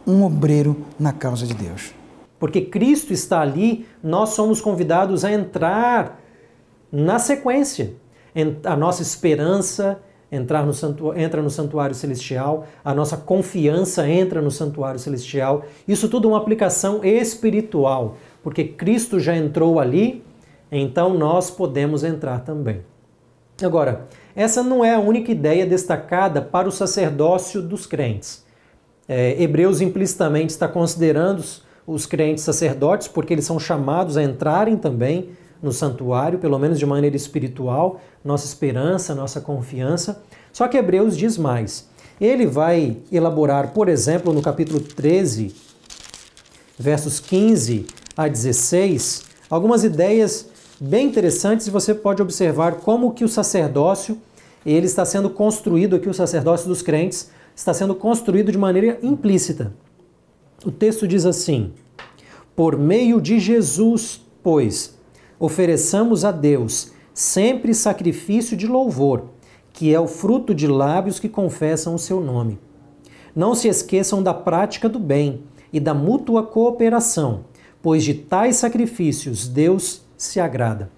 um 0.08 0.24
obreiro 0.24 0.78
na 0.98 1.12
causa 1.12 1.46
de 1.46 1.54
Deus. 1.54 1.94
Porque 2.40 2.62
Cristo 2.62 3.12
está 3.12 3.42
ali, 3.42 3.86
nós 4.02 4.30
somos 4.30 4.62
convidados 4.62 5.26
a 5.26 5.32
entrar 5.34 6.22
na 6.90 7.20
sequência. 7.20 7.96
A 8.64 8.78
nossa 8.78 9.02
esperança 9.02 10.00
entrar 10.32 10.66
no 10.66 10.74
santuário, 10.74 11.22
entra 11.22 11.42
no 11.42 11.50
santuário 11.50 11.94
celestial, 11.94 12.66
a 12.82 12.94
nossa 12.94 13.18
confiança 13.18 14.08
entra 14.08 14.42
no 14.42 14.50
santuário 14.50 15.02
celestial. 15.02 15.66
Isso 15.86 16.08
tudo 16.08 16.30
é 16.30 16.32
uma 16.32 16.38
aplicação 16.38 17.04
espiritual, 17.04 18.16
porque 18.42 18.64
Cristo 18.64 19.20
já 19.20 19.36
entrou 19.36 19.82
ali 19.82 20.24
então 20.80 21.14
nós 21.14 21.50
podemos 21.52 22.04
entrar 22.04 22.40
também. 22.40 22.82
Agora, 23.64 24.08
essa 24.36 24.62
não 24.62 24.84
é 24.84 24.94
a 24.94 25.00
única 25.00 25.32
ideia 25.32 25.66
destacada 25.66 26.42
para 26.42 26.68
o 26.68 26.72
sacerdócio 26.72 27.62
dos 27.62 27.86
crentes. 27.86 28.44
É, 29.08 29.42
Hebreus 29.42 29.82
implicitamente 29.82 30.52
está 30.52 30.68
considerando 30.68 31.44
os 31.88 32.06
crentes 32.06 32.44
sacerdotes, 32.44 33.08
porque 33.08 33.34
eles 33.34 33.46
são 33.46 33.60
chamados 33.60 34.18
a 34.18 34.24
entrarem 34.24 34.76
também 34.76 35.30
no 35.62 35.72
santuário, 35.72 36.40
pelo 36.40 36.60
menos 36.60 36.78
de 36.78 36.86
maneira 36.86 37.16
espiritual, 37.16 38.02
nossa 38.24 38.46
esperança, 38.46 39.16
nossa 39.16 39.40
confiança. 39.40 40.22
Só 40.52 40.68
que 40.68 40.78
Hebreus 40.78 41.16
diz 41.16 41.38
mais: 41.38 41.88
ele 42.20 42.46
vai 42.46 42.98
elaborar, 43.12 43.72
por 43.74 43.88
exemplo, 43.88 44.34
no 44.34 44.42
capítulo 44.42 44.80
13, 44.80 45.56
versos 46.78 47.20
15 47.20 47.86
a 48.18 48.28
16, 48.28 49.26
algumas 49.50 49.84
ideias 49.84 50.50
bem 50.80 51.08
interessantes 51.08 51.68
você 51.68 51.94
pode 51.94 52.22
observar 52.22 52.76
como 52.76 53.14
que 53.14 53.24
o 53.24 53.30
sacerdócio 53.30 54.18
ele 54.66 54.86
está 54.86 55.06
sendo 55.06 55.30
construído 55.30 55.96
aqui, 55.96 56.10
o 56.10 56.14
sacerdócio 56.14 56.68
dos 56.68 56.82
crentes, 56.82 57.30
está 57.56 57.74
sendo 57.74 57.94
construído 57.96 58.52
de 58.52 58.58
maneira 58.58 59.00
implícita. 59.02 59.74
O 60.66 60.72
texto 60.72 61.08
diz 61.08 61.26
assim: 61.26 61.72
Por 62.56 62.78
meio 62.78 63.22
de 63.22 63.40
Jesus, 63.40 64.22
pois, 64.42 64.98
ofereçamos 65.40 66.26
a 66.26 66.32
Deus 66.32 66.92
sempre 67.14 67.74
sacrifício 67.74 68.58
de 68.58 68.68
louvor, 68.68 69.26
que 69.72 69.94
é 69.94 70.00
o 70.00 70.08
fruto 70.08 70.54
de 70.54 70.68
lábios 70.68 71.20
que 71.20 71.30
confessam 71.30 71.96
o 71.96 72.00
seu 72.00 72.20
nome. 72.20 72.60
Não 73.36 73.54
se 73.54 73.68
esqueçam 73.68 74.24
da 74.24 74.34
prática 74.34 74.90
do 74.90 75.00
bem 75.00 75.44
e 75.72 75.80
da 75.80 75.94
mútua 75.94 76.44
cooperação, 76.44 77.46
pois 77.82 78.04
de 78.04 78.14
tais 78.14 78.56
sacrifícios 78.56 79.48
Deus 79.48 80.05
se 80.18 80.40
agrada. 80.40 80.90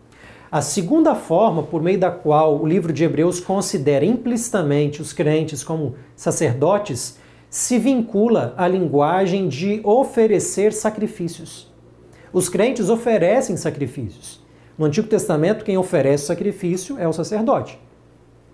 A 0.50 0.62
segunda 0.62 1.14
forma 1.14 1.64
por 1.64 1.82
meio 1.82 2.00
da 2.00 2.10
qual 2.10 2.62
o 2.62 2.66
livro 2.66 2.94
de 2.94 3.04
Hebreus 3.04 3.40
considera 3.40 4.06
implicitamente 4.06 5.02
os 5.02 5.12
crentes 5.12 5.64
como 5.64 5.96
sacerdotes 6.16 7.18
se 7.50 7.78
vincula 7.78 8.54
à 8.58 8.68
linguagem 8.68 9.50
de 9.50 9.82
oferecer 9.84 10.72
sacrifícios. 10.72 11.72
Os 12.32 12.48
crentes 12.48 12.90
oferecem 12.90 13.58
sacrifícios. 13.58 14.42
No 14.78 14.86
Antigo 14.86 15.08
Testamento, 15.08 15.66
quem 15.66 15.78
oferece 15.78 16.26
sacrifício 16.26 16.98
é 17.00 17.08
o 17.08 17.14
sacerdote. 17.14 17.80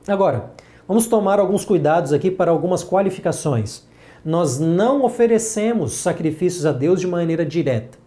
Agora, 0.08 0.52
vamos 0.88 1.08
tomar 1.08 1.40
alguns 1.40 1.66
cuidados 1.66 2.14
aqui 2.14 2.32
para 2.32 2.50
algumas 2.50 2.84
qualificações. 2.84 3.86
Nós 4.24 4.58
não 4.58 5.04
oferecemos 5.04 5.94
sacrifícios 5.94 6.66
a 6.66 6.72
Deus 6.72 7.00
de 7.00 7.08
maneira 7.08 7.46
direta. 7.46 8.03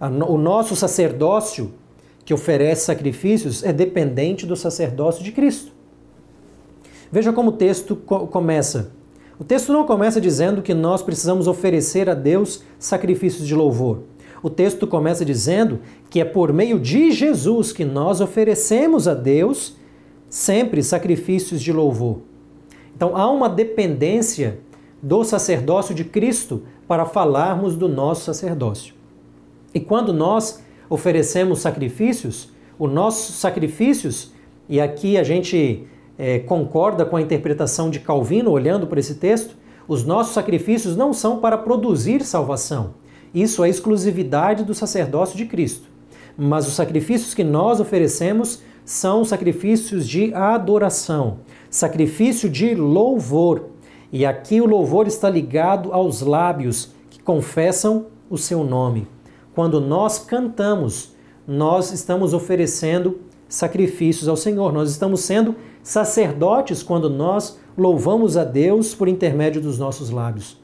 O 0.00 0.38
nosso 0.38 0.74
sacerdócio 0.74 1.72
que 2.24 2.32
oferece 2.32 2.86
sacrifícios 2.86 3.62
é 3.62 3.72
dependente 3.72 4.46
do 4.46 4.56
sacerdócio 4.56 5.22
de 5.22 5.30
Cristo. 5.30 5.72
Veja 7.12 7.32
como 7.32 7.50
o 7.50 7.52
texto 7.52 7.96
começa. 7.96 8.92
O 9.38 9.44
texto 9.44 9.72
não 9.72 9.84
começa 9.84 10.20
dizendo 10.20 10.62
que 10.62 10.72
nós 10.72 11.02
precisamos 11.02 11.46
oferecer 11.46 12.08
a 12.08 12.14
Deus 12.14 12.62
sacrifícios 12.78 13.46
de 13.46 13.54
louvor. 13.54 14.04
O 14.42 14.48
texto 14.48 14.86
começa 14.86 15.24
dizendo 15.24 15.80
que 16.08 16.20
é 16.20 16.24
por 16.24 16.52
meio 16.52 16.78
de 16.78 17.10
Jesus 17.10 17.72
que 17.72 17.84
nós 17.84 18.20
oferecemos 18.20 19.06
a 19.06 19.12
Deus 19.12 19.76
sempre 20.30 20.82
sacrifícios 20.82 21.60
de 21.60 21.72
louvor. 21.72 22.20
Então 22.96 23.16
há 23.16 23.30
uma 23.30 23.48
dependência 23.48 24.60
do 25.02 25.24
sacerdócio 25.24 25.94
de 25.94 26.04
Cristo 26.04 26.62
para 26.86 27.04
falarmos 27.04 27.76
do 27.76 27.88
nosso 27.88 28.24
sacerdócio. 28.24 28.99
E 29.74 29.80
quando 29.80 30.12
nós 30.12 30.62
oferecemos 30.88 31.60
sacrifícios, 31.60 32.50
os 32.78 32.90
nossos 32.90 33.36
sacrifícios, 33.36 34.32
e 34.68 34.80
aqui 34.80 35.16
a 35.16 35.22
gente 35.22 35.86
é, 36.18 36.38
concorda 36.40 37.04
com 37.04 37.16
a 37.16 37.22
interpretação 37.22 37.90
de 37.90 38.00
Calvino, 38.00 38.50
olhando 38.50 38.86
para 38.86 39.00
esse 39.00 39.14
texto, 39.14 39.56
os 39.86 40.04
nossos 40.04 40.34
sacrifícios 40.34 40.96
não 40.96 41.12
são 41.12 41.38
para 41.38 41.58
produzir 41.58 42.22
salvação. 42.22 42.94
Isso 43.34 43.62
é 43.64 43.68
exclusividade 43.68 44.64
do 44.64 44.74
sacerdócio 44.74 45.36
de 45.36 45.46
Cristo. 45.46 45.88
Mas 46.36 46.66
os 46.66 46.74
sacrifícios 46.74 47.34
que 47.34 47.44
nós 47.44 47.80
oferecemos 47.80 48.62
são 48.84 49.24
sacrifícios 49.24 50.08
de 50.08 50.34
adoração, 50.34 51.38
sacrifício 51.68 52.48
de 52.48 52.74
louvor. 52.74 53.66
E 54.12 54.26
aqui 54.26 54.60
o 54.60 54.66
louvor 54.66 55.06
está 55.06 55.30
ligado 55.30 55.92
aos 55.92 56.22
lábios 56.22 56.92
que 57.08 57.22
confessam 57.22 58.06
o 58.28 58.36
seu 58.36 58.64
nome. 58.64 59.06
Quando 59.60 59.78
nós 59.78 60.18
cantamos, 60.18 61.10
nós 61.46 61.92
estamos 61.92 62.32
oferecendo 62.32 63.20
sacrifícios 63.46 64.26
ao 64.26 64.34
Senhor. 64.34 64.72
Nós 64.72 64.90
estamos 64.90 65.20
sendo 65.20 65.54
sacerdotes 65.82 66.82
quando 66.82 67.10
nós 67.10 67.58
louvamos 67.76 68.38
a 68.38 68.44
Deus 68.44 68.94
por 68.94 69.06
intermédio 69.06 69.60
dos 69.60 69.78
nossos 69.78 70.08
lábios. 70.08 70.58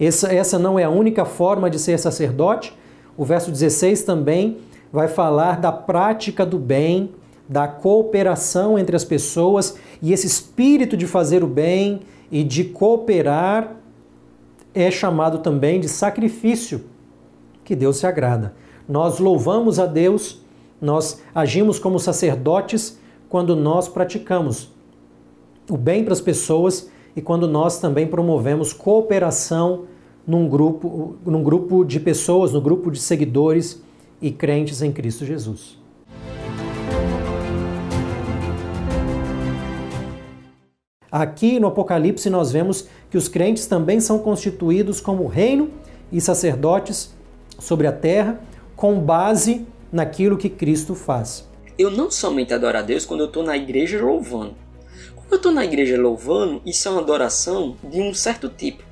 Essa, 0.00 0.34
essa 0.34 0.58
não 0.58 0.76
é 0.76 0.82
a 0.82 0.90
única 0.90 1.24
forma 1.24 1.70
de 1.70 1.78
ser 1.78 1.96
sacerdote. 2.00 2.76
O 3.16 3.24
verso 3.24 3.52
16 3.52 4.02
também 4.02 4.56
vai 4.92 5.06
falar 5.06 5.60
da 5.60 5.70
prática 5.70 6.44
do 6.44 6.58
bem, 6.58 7.10
da 7.48 7.68
cooperação 7.68 8.76
entre 8.76 8.96
as 8.96 9.04
pessoas 9.04 9.76
e 10.02 10.12
esse 10.12 10.26
espírito 10.26 10.96
de 10.96 11.06
fazer 11.06 11.44
o 11.44 11.46
bem 11.46 12.00
e 12.32 12.42
de 12.42 12.64
cooperar 12.64 13.76
é 14.74 14.90
chamado 14.90 15.38
também 15.38 15.78
de 15.78 15.88
sacrifício 15.88 16.95
que 17.66 17.74
Deus 17.74 17.96
se 17.96 18.06
agrada. 18.06 18.54
Nós 18.88 19.18
louvamos 19.18 19.80
a 19.80 19.86
Deus, 19.86 20.40
nós 20.80 21.20
agimos 21.34 21.80
como 21.80 21.98
sacerdotes 21.98 22.98
quando 23.28 23.56
nós 23.56 23.88
praticamos 23.88 24.70
o 25.68 25.76
bem 25.76 26.04
para 26.04 26.12
as 26.12 26.20
pessoas 26.20 26.88
e 27.16 27.20
quando 27.20 27.48
nós 27.48 27.80
também 27.80 28.06
promovemos 28.06 28.72
cooperação 28.72 29.86
num 30.24 30.48
grupo, 30.48 31.16
num 31.26 31.42
grupo 31.42 31.84
de 31.84 31.98
pessoas, 31.98 32.52
no 32.52 32.60
grupo 32.60 32.88
de 32.88 33.00
seguidores 33.00 33.82
e 34.22 34.30
crentes 34.30 34.80
em 34.80 34.92
Cristo 34.92 35.24
Jesus. 35.24 35.76
Aqui 41.10 41.58
no 41.58 41.66
Apocalipse 41.66 42.30
nós 42.30 42.52
vemos 42.52 42.86
que 43.10 43.18
os 43.18 43.26
crentes 43.26 43.66
também 43.66 43.98
são 43.98 44.20
constituídos 44.20 45.00
como 45.00 45.26
reino 45.26 45.70
e 46.12 46.20
sacerdotes 46.20 47.15
sobre 47.58 47.86
a 47.86 47.92
terra 47.92 48.40
com 48.74 49.00
base 49.00 49.66
naquilo 49.90 50.36
que 50.36 50.48
Cristo 50.48 50.94
faz. 50.94 51.48
Eu 51.78 51.90
não 51.90 52.10
somente 52.10 52.54
adoro 52.54 52.78
a 52.78 52.82
Deus 52.82 53.04
quando 53.04 53.20
eu 53.20 53.26
estou 53.26 53.42
na 53.42 53.56
igreja 53.56 54.02
louvando. 54.02 54.54
Quando 55.14 55.32
eu 55.32 55.36
estou 55.36 55.52
na 55.52 55.64
igreja 55.64 56.00
louvando, 56.00 56.62
isso 56.64 56.88
é 56.88 56.90
uma 56.90 57.00
adoração 57.00 57.76
de 57.82 58.00
um 58.00 58.14
certo 58.14 58.48
tipo. 58.48 58.82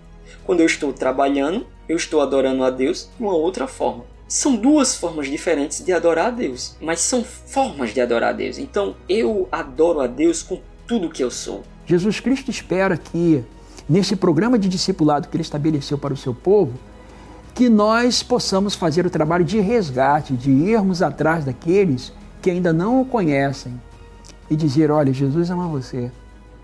Quando 0.45 0.61
eu 0.61 0.67
estou 0.67 0.93
trabalhando, 0.93 1.67
eu 1.89 1.97
estou 1.97 2.21
adorando 2.21 2.65
a 2.65 2.71
Deus 2.71 3.09
de 3.17 3.23
uma 3.23 3.35
outra 3.35 3.67
forma. 3.67 4.05
São 4.27 4.57
duas 4.57 4.97
formas 4.97 5.29
diferentes 5.29 5.85
de 5.85 5.93
adorar 5.93 6.27
a 6.27 6.31
Deus, 6.31 6.77
mas 6.81 7.01
são 7.01 7.23
formas 7.23 7.95
de 7.95 8.01
adorar 8.01 8.31
a 8.31 8.33
Deus. 8.33 8.59
Então 8.59 8.97
eu 9.09 9.49
adoro 9.53 10.01
a 10.01 10.07
Deus 10.07 10.43
com 10.43 10.61
tudo 10.87 11.11
que 11.11 11.23
eu 11.23 11.31
sou. 11.31 11.63
Jesus 11.87 12.21
Cristo 12.21 12.51
espera 12.51 12.97
que, 12.97 13.45
nesse 13.89 14.17
programa 14.17 14.59
de 14.59 14.69
discipulado 14.69 15.29
que 15.29 15.37
ele 15.37 15.43
estabeleceu 15.43 15.99
para 15.99 16.15
o 16.15 16.17
seu 16.17 16.35
povo, 16.35 16.73
que 17.55 17.69
nós 17.69 18.23
possamos 18.23 18.75
fazer 18.75 19.07
o 19.07 19.11
trabalho 19.11 19.45
de 19.45 19.61
resgate, 19.61 20.35
de 20.35 20.51
irmos 20.51 21.01
atrás 21.01 21.45
daqueles 21.45 22.13
que 22.43 22.51
ainda 22.51 22.73
não 22.73 23.01
o 23.01 23.05
conhecem 23.05 23.81
e 24.51 24.57
dizer: 24.57 24.91
olha, 24.91 25.13
Jesus 25.13 25.51
ama 25.51 25.69
você. 25.69 26.11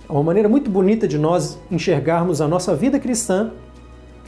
É 0.09 0.13
uma 0.13 0.23
maneira 0.23 0.49
muito 0.49 0.69
bonita 0.69 1.07
de 1.07 1.17
nós 1.17 1.57
enxergarmos 1.71 2.41
a 2.41 2.49
nossa 2.49 2.75
vida 2.75 2.99
cristã 2.99 3.53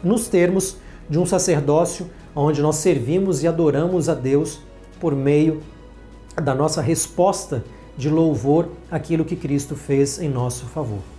nos 0.03 0.29
termos 0.29 0.77
de 1.11 1.19
um 1.19 1.27
sacerdócio 1.27 2.09
onde 2.35 2.63
nós 2.63 2.77
servimos 2.77 3.43
e 3.43 3.49
adoramos 3.49 4.09
a 4.09 4.15
Deus 4.15 4.61
por 5.01 5.15
meio 5.15 5.61
da 6.37 6.55
nossa 6.55 6.81
resposta 6.81 7.65
de 7.97 8.09
louvor 8.09 8.69
àquilo 8.91 9.25
que 9.25 9.37
Cristo 9.37 9.75
fez 9.75 10.19
em 10.21 10.29
nosso 10.29 10.65
favor. 10.67 11.12